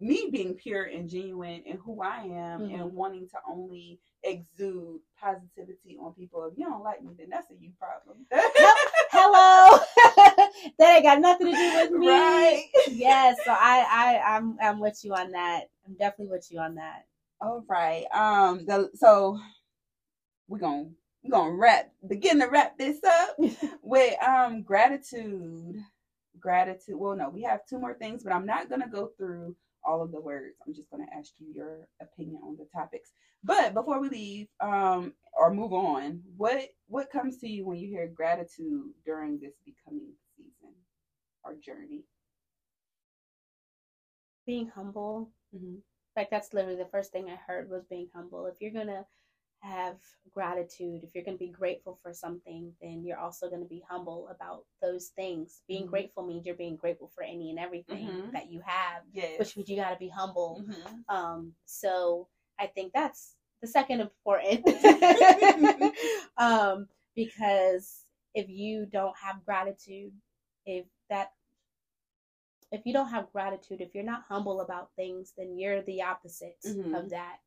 [0.01, 2.73] me being pure and genuine and who I am Mhm.
[2.73, 6.43] and wanting to only exude positivity on people.
[6.45, 8.25] If you don't like me, then that's a you problem.
[8.31, 9.79] Hello.
[10.77, 12.07] that ain't got nothing to do with me.
[12.07, 12.65] Right.
[12.87, 13.37] Yes.
[13.45, 15.69] So I, I, I'm, I'm with you on that.
[15.87, 17.05] I'm definitely with you on that.
[17.41, 18.05] All right.
[18.13, 18.65] Um.
[18.65, 19.39] The, so
[20.47, 20.89] we're gonna
[21.25, 23.37] we're gonna wrap begin to wrap this up
[23.83, 25.77] with um gratitude.
[26.39, 26.97] Gratitude.
[26.97, 29.55] Well, no, we have two more things, but I'm not gonna go through
[29.85, 30.55] all of the words.
[30.67, 33.11] I'm just gonna ask you your opinion on the topics.
[33.43, 37.89] But before we leave, um, or move on, what what comes to you when you
[37.89, 40.75] hear gratitude during this becoming season
[41.45, 42.03] or journey?
[44.47, 45.31] Being humble.
[45.55, 45.81] Mhm.
[46.17, 48.47] Like that's literally the first thing I heard was being humble.
[48.47, 49.05] If you're gonna
[49.65, 49.97] have
[50.31, 54.65] gratitude, if you're gonna be grateful for something, then you're also gonna be humble about
[54.81, 55.63] those things.
[55.67, 55.89] Being Mhm.
[55.89, 58.31] grateful means you're being grateful for any and everything Mhm.
[58.33, 59.39] that you have, Yes.
[59.39, 60.63] which means you gotta be humble.
[60.67, 61.03] Mhm.
[61.09, 64.63] Um, so I think that's the second important.
[66.37, 70.13] um, because if you don't have gratitude,
[70.65, 71.33] if that
[72.71, 76.59] if you don't have gratitude, if you're not humble about things, then you're the opposite
[76.65, 76.93] Mhm.
[76.97, 77.39] of that.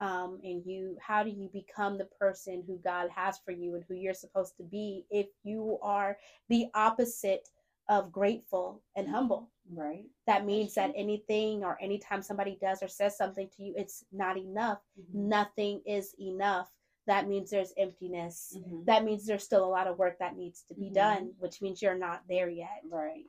[0.00, 3.84] Um, and you how do you become the person who God has for you and
[3.88, 6.18] who you're supposed to be if you are
[6.48, 7.48] the opposite
[7.88, 9.50] of grateful and humble?
[9.72, 10.04] Right.
[10.26, 14.36] that means that anything or anytime somebody does or says something to you it's not
[14.36, 15.14] enough Mhm.
[15.14, 16.70] nothing is enough
[17.06, 18.84] that means there's emptiness Mhm.
[18.84, 20.94] that means there's still a lot of work that needs to be Mhm.
[20.94, 23.24] done which means you're not there yet Right.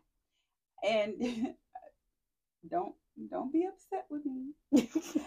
[0.84, 1.18] And
[2.68, 2.96] don't
[3.30, 4.52] don't be upset with me.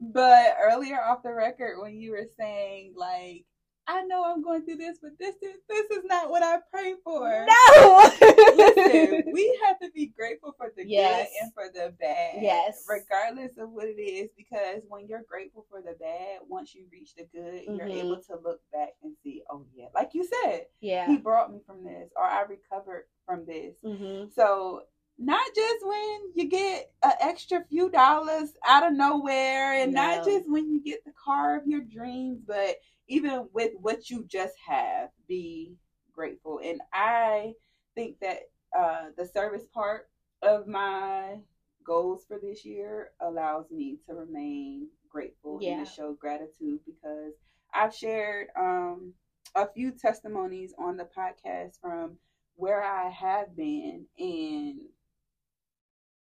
[0.00, 3.44] but earlier off the record when you were saying like
[3.86, 6.94] I know I'm going through this, but this is this is not what I pray
[7.02, 7.44] for.
[7.48, 8.10] no
[8.54, 11.28] Listen, we have to be grateful for the Yes.
[11.28, 12.36] good and for the bad.
[12.40, 12.84] Yes.
[12.88, 17.14] Regardless of what it is, because when you're grateful for the bad, once you reach
[17.16, 18.04] the good, you're Mhm.
[18.04, 21.06] able to look back and see, oh yeah, like you said, Yeah.
[21.06, 23.76] He brought me from this, or I recovered from this.
[23.84, 24.28] Mm-hmm.
[24.30, 24.82] So
[25.20, 30.48] not just when you get an extra few dollars out of nowhere, and not just
[30.50, 35.10] when you get the car of your dreams, but even with what you just have,
[35.28, 35.74] be
[36.12, 36.60] grateful.
[36.64, 37.52] And I
[37.94, 40.08] think that uh, the service part
[40.42, 41.36] of my
[41.84, 45.72] goals for this year allows me to remain grateful Yeah.
[45.78, 47.34] and to show gratitude because
[47.74, 49.12] I've shared um,
[49.54, 52.16] a few testimonies on the podcast from
[52.56, 54.80] where I have been, and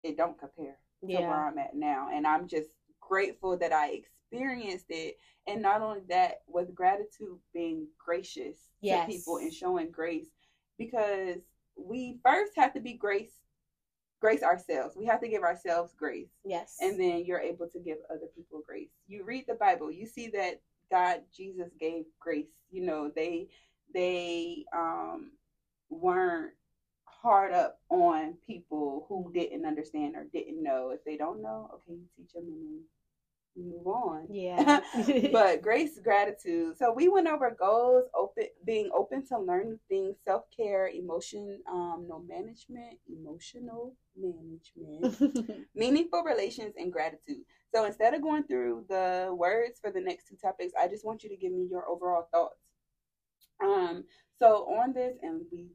[0.04, 2.10] it don't compare to where I'm at now.
[2.14, 2.70] And I'm just
[3.02, 5.18] grateful that I experienced it.
[5.48, 9.08] And not only that, with gratitude being gracious Yes.
[9.08, 10.28] to people and showing grace,
[10.78, 11.38] because
[11.78, 13.32] we first have to be grace,
[14.20, 14.96] grace ourselves.
[14.96, 16.78] We have to give ourselves grace, Yes.
[16.82, 18.90] and then you're able to give other people grace.
[19.08, 22.52] You read the Bible, you see that God, Jesus gave grace.
[22.72, 23.50] You know, they
[23.94, 25.32] they um
[25.90, 26.54] weren't
[27.24, 30.92] hard up on people who didn't understand or didn't know.
[30.92, 32.82] If they don't know, okay, you teach them and then
[33.56, 34.28] move on.
[34.30, 34.82] yeah.
[35.32, 36.78] but grace, gratitude.
[36.78, 41.60] So we went over goals, open, being open to learn new things, self care, emotion,
[41.70, 47.44] um, no management, emotional management, meaningful relations, and gratitude.
[47.74, 51.24] So instead of going through the words for the next two topics, I just want
[51.24, 52.60] you to give me your overall thoughts.
[53.64, 54.04] Um,
[54.40, 55.68] so on this, and we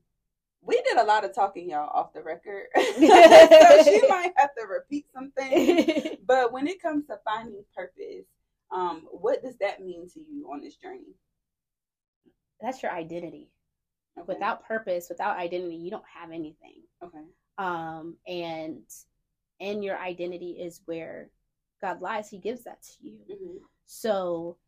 [0.62, 2.66] we did a lot of talking, y'all, off the record.
[2.76, 6.16] so she might have to repeat some things.
[6.26, 8.26] But when it comes to finding purpose,
[8.70, 11.14] um, what does that mean to you on this journey?
[12.60, 13.48] That's your identity.
[14.18, 14.26] Okay.
[14.34, 16.82] Without purpose, without identity, you don't have anything.
[17.02, 17.24] okay,
[17.56, 18.82] Um, and
[19.60, 21.30] in your identity is where
[21.80, 22.28] God lies.
[22.28, 23.18] He gives that to you.
[23.30, 23.56] hmm
[23.86, 24.58] So,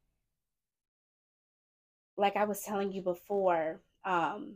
[2.17, 4.55] like I was telling you before, um,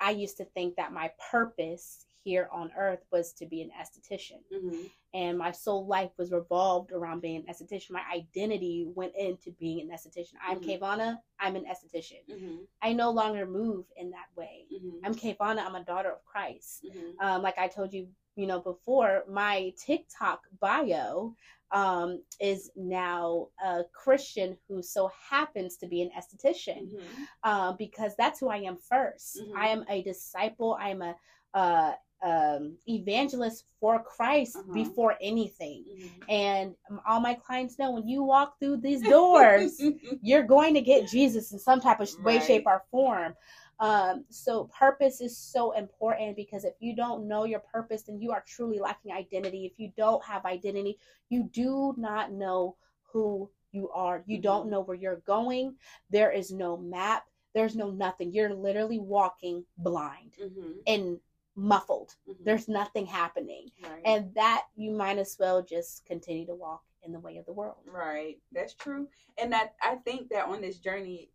[0.00, 4.40] I used to think that my purpose here on earth was to be an esthetician.
[4.52, 4.82] hmm
[5.14, 7.92] And my soul life was revolved around being an esthetician.
[7.92, 10.34] My identity went into being an esthetician.
[10.44, 10.60] I'm.
[10.60, 12.22] KayVonna, I'm an esthetician.
[12.28, 14.66] hmm I no longer move in that way.
[14.70, 16.84] hmm I'm KayVonna, I'm a daughter of Christ.
[16.92, 21.34] hmm Um, like I told you, you know, before, my TikTok bio
[21.72, 28.12] um, is now a Christian who so happens to be an esthetician hmm um, because
[28.16, 29.56] that's who I am 1st Mhm.
[29.56, 30.76] I am a disciple.
[30.80, 31.14] I am a
[31.54, 34.72] uh, um, evangelist for Christ Uh-huh.
[34.74, 35.84] before anything.
[35.84, 36.74] hmm And
[37.06, 39.80] all my clients know when you walk through these doors,
[40.22, 43.34] you're going to get Jesus in some type of way, shape, or form.
[43.78, 48.32] Um, so purpose is so important because if you don't know your purpose, then you
[48.32, 49.66] are truly lacking identity.
[49.66, 50.98] If you don't have identity,
[51.28, 52.76] you do not know
[53.12, 54.22] who you are.
[54.26, 54.70] You don't Mhm.
[54.70, 55.76] know where you're going.
[56.10, 57.28] There is no map.
[57.52, 58.32] There's no nothing.
[58.32, 61.20] You're literally walking blind hmm and
[61.54, 62.16] muffled.
[62.26, 63.70] hmm There's nothing happening.
[63.82, 64.02] right.
[64.04, 67.52] And that you might as well just continue to walk in the way of the
[67.52, 67.76] world.
[67.86, 71.30] Right, that's true, and that I think that on this journey,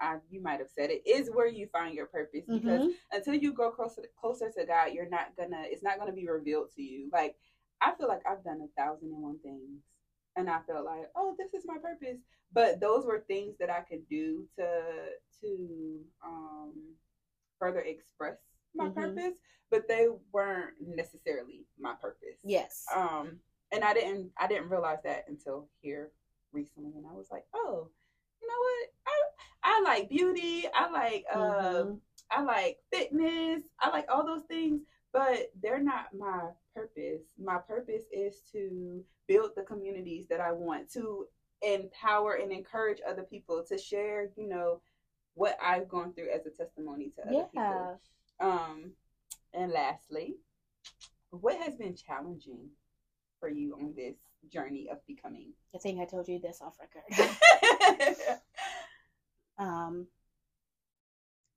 [0.00, 2.44] I, you might have said it, is where you find your purpose.
[2.46, 2.94] Because Mhm.
[3.12, 5.62] until you go closer closer to God, you're not gonna.
[5.66, 7.08] It's not gonna be revealed to you.
[7.12, 7.36] Like
[7.80, 9.82] I feel like I've done a thousand and one things,
[10.36, 12.18] and I felt like, oh, this is my purpose.
[12.52, 15.08] But those were things that I could do to
[15.40, 16.72] to um,
[17.58, 18.38] further express
[18.74, 18.94] my Mhm.
[18.94, 19.34] purpose,
[19.70, 22.86] but they weren't necessarily my purpose Yes.
[22.94, 23.40] um
[23.74, 26.10] and i didn't i didn't realize that until here
[26.52, 27.88] recently and i was like oh
[28.42, 28.88] you know what?
[29.06, 30.66] I i like beauty.
[30.74, 31.38] I like uh
[31.84, 32.00] Mhm.
[32.30, 33.62] i like fitness.
[33.80, 37.22] I like all those things but they're not my purpose.
[37.38, 41.26] My purpose is to build the communities that i want to
[41.62, 44.80] empower and encourage other people to share you know
[45.34, 48.00] what i've gone through as a testimony to other people.
[48.40, 48.92] Um,
[49.54, 50.36] and lastly,
[51.30, 52.68] what has been challenging
[53.44, 54.16] for you on this
[54.50, 55.52] journey of becoming?
[55.74, 57.28] I think I told you this off record.
[59.58, 60.06] um,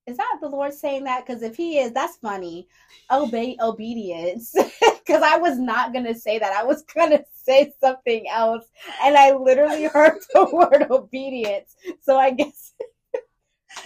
[0.06, 1.26] is that the Lord saying that?
[1.26, 2.68] Because if He is, that's funny.
[3.10, 4.54] Obey obedience.
[5.08, 6.52] Because I was not gonna say that.
[6.52, 8.66] I was gonna say something else,
[9.02, 11.78] and I literally heard the word obedience.
[12.02, 12.74] So I guess.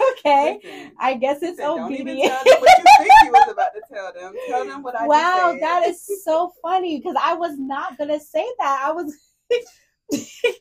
[0.18, 0.60] okay.
[0.62, 2.28] Listen, I guess it's listen, don't obedience.
[2.28, 4.34] tell them you think you was about to tell them.
[4.48, 8.46] Tell them what I Wow, that is so funny because I was not gonna say
[8.58, 8.82] that.
[8.84, 9.14] I was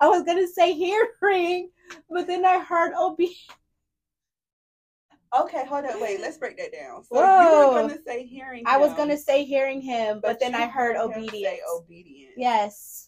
[0.00, 1.70] I was gonna say hearing,
[2.10, 3.38] but then I heard obedience.
[5.38, 6.20] Okay, hold on, wait.
[6.20, 7.04] Let's break that down.
[7.04, 7.74] So you Whoa.
[7.74, 8.64] were gonna say hearing.
[8.66, 11.60] I was gonna say hearing him, but, then I heard him obedience.
[11.74, 12.32] obedience.
[12.36, 13.07] Yes.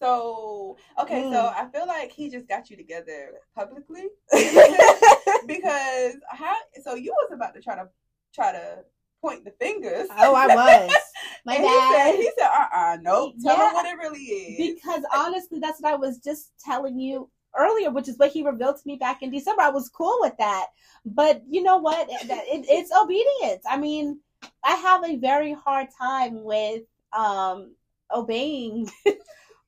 [0.00, 1.30] So okay, Mm.
[1.30, 4.08] so I feel like he just got you together publicly
[5.46, 6.56] because how?
[6.82, 7.88] So you was about to try to
[8.34, 8.78] try to
[9.20, 10.08] point the fingers.
[10.10, 10.92] oh, I was.
[11.44, 11.90] My and bad.
[11.90, 13.34] He said, he said, uh, uh nope.
[13.42, 13.68] Tell Yeah.
[13.68, 14.78] him what it really is.
[14.78, 17.28] because honestly, that's what I was just telling you
[17.58, 19.62] earlier, which is what he revealed to me back in December.
[19.62, 20.66] I was cool with that,
[21.04, 22.08] but you know what?
[22.10, 23.64] It, it, it's obedience.
[23.68, 24.20] I mean,
[24.64, 26.82] I have a very hard time with
[27.12, 27.74] um
[28.14, 28.90] obeying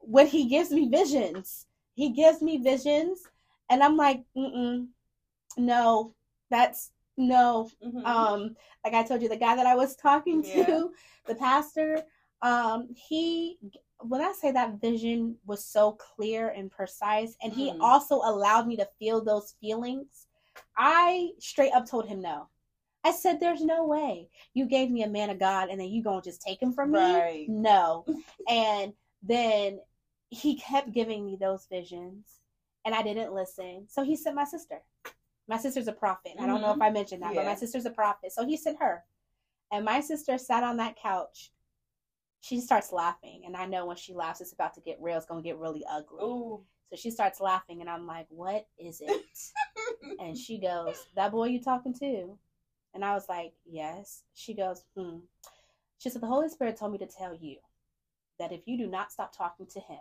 [0.02, 1.66] when he gives me visions.
[1.94, 3.22] He gives me visions,
[3.68, 4.88] and I'm like, Mm-mm,
[5.56, 6.14] no,
[6.50, 7.70] that's no.
[7.84, 8.06] Mhm.
[8.06, 10.80] Um, like I told you, the guy that I was talking to, Yeah.
[11.26, 12.02] the pastor,
[12.40, 13.58] um, he
[14.00, 17.76] when I say that vision was so clear and precise, and he Mhm.
[17.80, 20.26] also allowed me to feel those feelings,
[20.76, 22.48] I straight up told him no.
[23.04, 26.02] I said, "There's no way you gave me a man of God, and then you
[26.02, 26.98] gonna just take him from me?
[26.98, 27.48] Right.
[27.48, 28.04] No."
[28.48, 28.92] and
[29.22, 29.80] then
[30.32, 32.40] he kept giving me those visions,
[32.86, 33.84] and I didn't listen.
[33.88, 34.80] So he sent my sister.
[35.46, 36.32] My sister's a prophet.
[36.40, 38.32] I don't know if I mentioned that, but my sister's a prophet.
[38.32, 39.04] So he sent her.
[39.70, 41.52] And my sister sat on that couch.
[42.40, 43.42] She starts laughing.
[43.44, 45.18] And I know when she laughs, it's about to get real.
[45.18, 46.22] It's going to get really ugly.
[46.22, 46.62] Ooh.
[46.90, 47.80] So she starts laughing.
[47.80, 49.22] And I'm like, what is it?
[50.20, 52.38] and she goes, that boy you talking to?
[52.94, 54.22] And I was like, yes.
[54.34, 55.18] She goes, hmm.
[55.98, 57.56] She said, the Holy Spirit told me to tell you
[58.38, 60.00] that if you do not stop talking to him,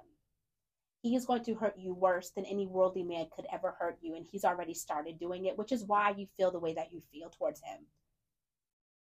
[1.02, 4.16] he is going to hurt you worse than any worldly man could ever hurt you.
[4.16, 7.02] And he's already started doing it, which is why you feel the way that you
[7.12, 7.80] feel towards him.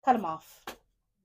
[0.06, 0.64] Cut him off.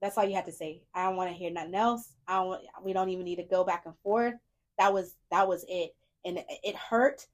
[0.01, 0.81] That's all you have to say.
[0.93, 2.13] I don't want to hear nothing else.
[2.27, 2.47] I don't.
[2.47, 4.35] Want, we don't even need to go back and forth.
[4.77, 5.93] That was that was it,
[6.23, 7.25] and it, hurt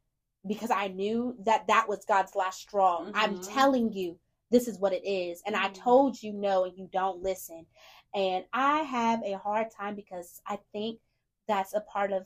[0.47, 3.05] because I knew that that was God's last straw.
[3.13, 3.53] I'm Mhm.
[3.53, 4.19] telling you,
[4.49, 5.75] this is what it is, and I Mhm.
[5.75, 7.67] told you no, and you don't listen.
[8.15, 10.99] And I have a hard time because I think
[11.47, 12.25] that's a part of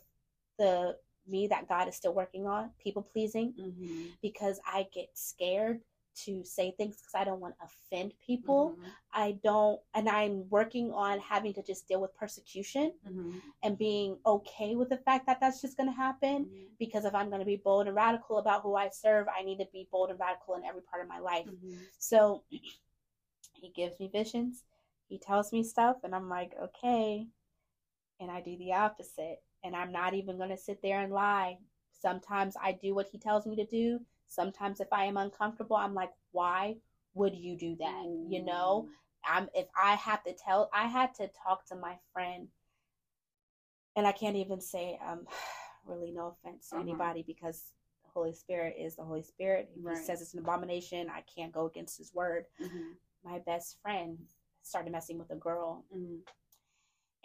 [0.59, 0.95] the
[1.25, 4.17] me that God is still working on people pleasing Mhm.
[4.21, 5.81] because I get scared
[6.25, 8.71] to say things because I don't want to offend people.
[8.71, 8.91] Mhm.
[9.13, 13.41] I don't, and I'm working on having to just deal with persecution Mhm.
[13.63, 16.45] and being okay with the fact that that's just going to happen.
[16.45, 16.77] Mhm.
[16.77, 19.59] Because if I'm going to be bold and radical about who I serve, I need
[19.59, 21.45] to be bold and radical in every part of my life.
[21.47, 21.77] Mhm.
[21.99, 22.43] So
[23.53, 24.65] he gives me visions,
[25.07, 27.29] he tells me stuff, and I'm like, okay.
[28.19, 29.43] And I do the opposite.
[29.63, 31.57] And I'm not even going to sit there and lie.
[31.91, 33.99] Sometimes I do what he tells me to do.
[34.27, 36.77] Sometimes if I am uncomfortable, I'm like, why
[37.13, 38.03] would you do that?
[38.29, 38.87] You know?
[39.25, 42.47] I'm if I have to tell I had to talk to my friend
[43.97, 45.25] and I can't even say um
[45.85, 46.83] really no offense to Uh-huh.
[46.83, 47.73] anybody because
[48.05, 49.69] the Holy Spirit is the Holy Spirit.
[49.81, 49.97] Right.
[49.97, 52.45] he says it's an abomination, I can't go against his word.
[52.61, 52.93] Mhm.
[53.25, 54.17] My best friend
[54.61, 56.21] started messing with a girl Mhm.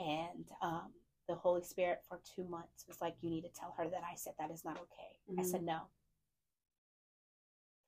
[0.00, 0.92] and um
[1.28, 4.14] the Holy Spirit for two months was like, You need to tell her that I
[4.16, 5.18] said that is not okay.
[5.38, 5.46] I Mhm.
[5.46, 5.80] said no.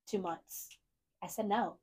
[0.06, 0.68] Two months.
[1.22, 1.78] I said no.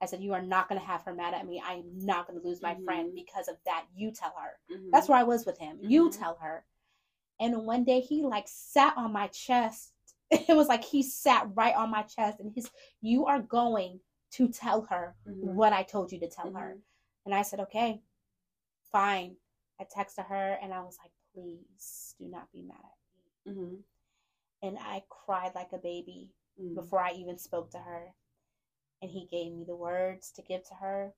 [0.00, 1.60] I said, You are not going to have her mad at me.
[1.64, 3.14] I am not going to lose my friend Mhm.
[3.14, 3.86] because of that.
[3.94, 4.58] You tell her.
[4.70, 4.90] Mhm.
[4.90, 5.78] That's where I was with him.
[5.82, 6.18] You Mhm.
[6.18, 6.66] tell her.
[7.38, 9.94] And one day he like sat on my chest.
[10.50, 12.70] It was like he sat right on my chest and his,
[13.00, 14.00] You are going
[14.32, 15.54] to tell her Mhm.
[15.54, 16.80] what I told you to tell her.
[17.24, 18.02] And I said, Okay,
[18.92, 19.36] fine.
[19.80, 23.54] I texted her and I was like, Please do not be mad at me.
[23.54, 23.82] Mhm.
[24.62, 26.74] And I cried like a baby Mhm.
[26.74, 28.14] before I even spoke to her.
[29.00, 31.14] And he gave me the words to give to her,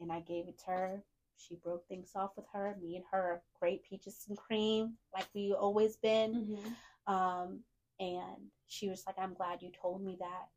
[0.00, 1.04] and I gave it to her.
[1.36, 2.76] She broke things off with her.
[2.76, 6.34] Me and her are great peaches and cream, like we always been.
[6.46, 6.76] Mhm.
[7.06, 7.64] Um,
[8.00, 10.50] and she was like, I'm glad you told me that.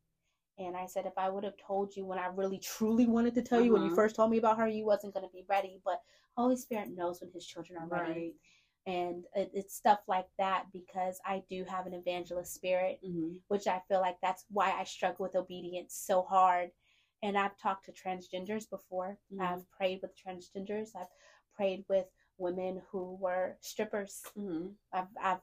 [0.60, 3.42] And I said, if I would have told you when I really truly wanted to
[3.42, 3.96] tell you, when you Uh-huh.
[3.96, 5.80] first told me about her, you wasn't going to be ready.
[5.84, 6.02] But
[6.36, 8.12] Holy Spirit knows when his children are ready.
[8.12, 8.34] Right.
[8.86, 13.40] And it, it's stuff like that because I do have an evangelist spirit Mhm.
[13.48, 16.70] which I feel like that's why I struggle with obedience so hard.
[17.22, 19.18] And I've talked to transgenders before.
[19.32, 19.40] Mhm.
[19.42, 20.96] I've prayed with transgenders.
[20.96, 21.10] I've
[21.54, 22.06] prayed with
[22.38, 24.22] women who were strippers.
[24.36, 24.76] Mhm.
[24.92, 25.40] I've, I've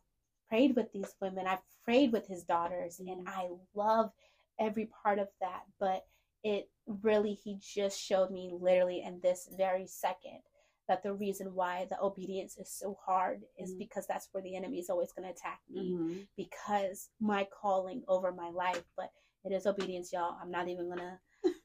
[0.49, 1.45] prayed with these women.
[1.47, 3.27] I've prayed with his daughters, and Mhm.
[3.27, 4.11] I love
[4.59, 5.63] every part of that.
[5.79, 6.05] But
[6.43, 10.39] it really, he just showed me literally in this very second
[10.87, 13.79] that the reason why the obedience is so hard is Mhm.
[13.79, 16.27] because that's where the enemy is always going to attack me Mhm.
[16.37, 19.11] because my calling over my life, but
[19.43, 20.37] it is obedience, y'all.
[20.41, 21.19] I'm not even gonna.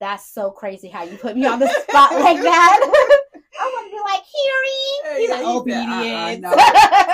[0.00, 2.80] That's so crazy how you put me on the spot like that.
[3.60, 5.20] I want to be like, Harry.
[5.20, 6.50] He's Yeah, like, he said, uh-uh, no.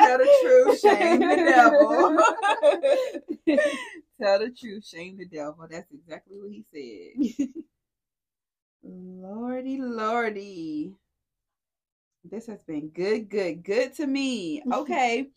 [0.06, 2.18] Tell the truth, shame the devil.
[4.20, 5.66] Tell the truth, shame the devil.
[5.68, 7.48] That's exactly what he said.
[8.84, 10.92] lordy, lordy.
[12.24, 14.62] This has been good, good, good to me.
[14.72, 15.28] Okay.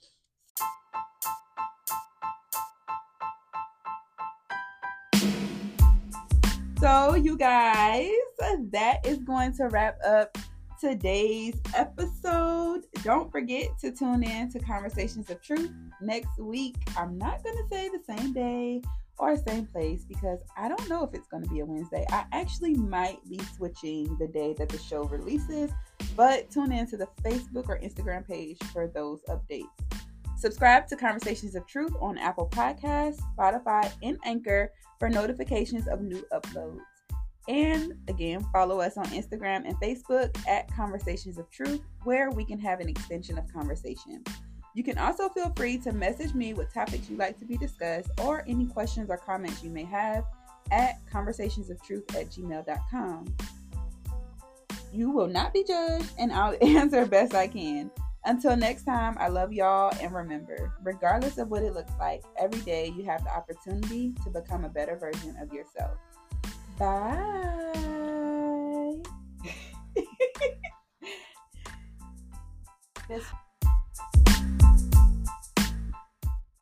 [6.79, 8.11] so, you guys,
[8.71, 10.37] that is going to wrap up
[10.79, 12.83] today's episode.
[13.03, 15.71] Don't forget to tune in to Conversations of Truth
[16.01, 16.75] next week.
[16.95, 18.81] I'm not going to say the same day
[19.17, 22.05] or same place because I don't know if it's going to be a Wednesday.
[22.11, 25.71] I actually might be switching the day that the show releases,
[26.15, 29.65] but tune in to the Facebook or Instagram page for those updates.
[30.37, 36.23] Subscribe to Conversations of Truth on Apple Podcasts, Spotify, and Anchor for notifications of new
[36.31, 36.81] uploads.
[37.47, 42.59] And again, follow us on Instagram and Facebook at Conversations of Truth, where we can
[42.59, 44.23] have an extension of conversation.
[44.73, 48.11] You can also feel free to message me with topics you'd like to be discussed
[48.21, 50.23] or any questions or comments you may have
[50.71, 53.35] at conversationsoftruth at gmail.com.
[54.91, 57.89] You will not be judged, and I'll answer best I can.
[58.25, 62.59] Until next time, I love y'all, and remember, regardless of what it looks like, every
[62.61, 65.97] day you have the opportunity to become a better version of yourself.
[66.77, 67.17] Bye.
[73.09, 73.23] this